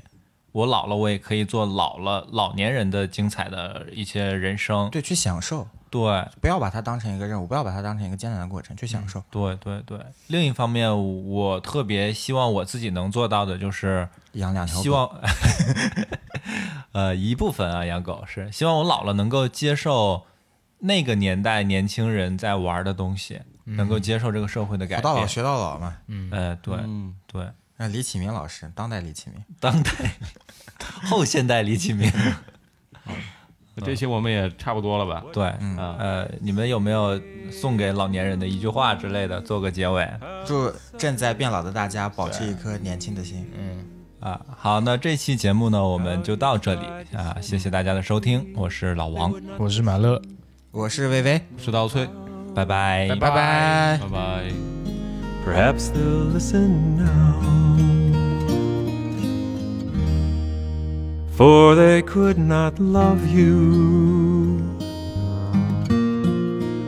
[0.52, 4.88] 我老了，我也可以做老了老年人的精彩的一些人生。
[4.90, 6.00] 对，去享受，对，
[6.40, 9.22] 不要把它当成一个任务，不要把它当成一个艰难的过程，去享受。
[9.30, 9.98] 对对对，
[10.28, 10.90] 另一方面，
[11.28, 15.08] 我特别希望我自己能做到的就是，养两条狗，希望，
[16.92, 20.26] 呃，一部分啊，养狗是希望我老了能够接受
[20.80, 25.02] 那个年代年轻人在玩的东西，能够接受这个社会的改变。
[25.02, 25.96] 活到老学到老嘛。
[26.30, 27.46] 呃，对嗯，对，
[27.76, 29.90] 那李启明老师，当代李启明，当代
[31.08, 32.10] 后现代李启明，
[33.84, 35.24] 这些我们也差不多了吧？
[35.32, 37.20] 对，嗯呃，你们有没有
[37.52, 40.08] 送给老年人的一句话之类的，做个结尾？
[40.46, 43.48] 祝正在变老的大家保持一颗年轻的心。
[44.20, 46.80] 啊，好，那这期节目呢，我们就到这里
[47.16, 50.20] 啊，谢谢大家的收听，我是老王，我是马乐，
[50.72, 52.08] 我是薇薇，是刀崔，
[52.54, 53.98] 拜拜，拜拜。
[53.98, 54.52] 拜拜。
[55.46, 57.38] Perhaps they'll listen now.
[61.36, 64.60] For they could not love you.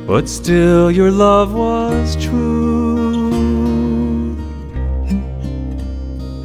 [0.06, 2.69] But still, your love was true.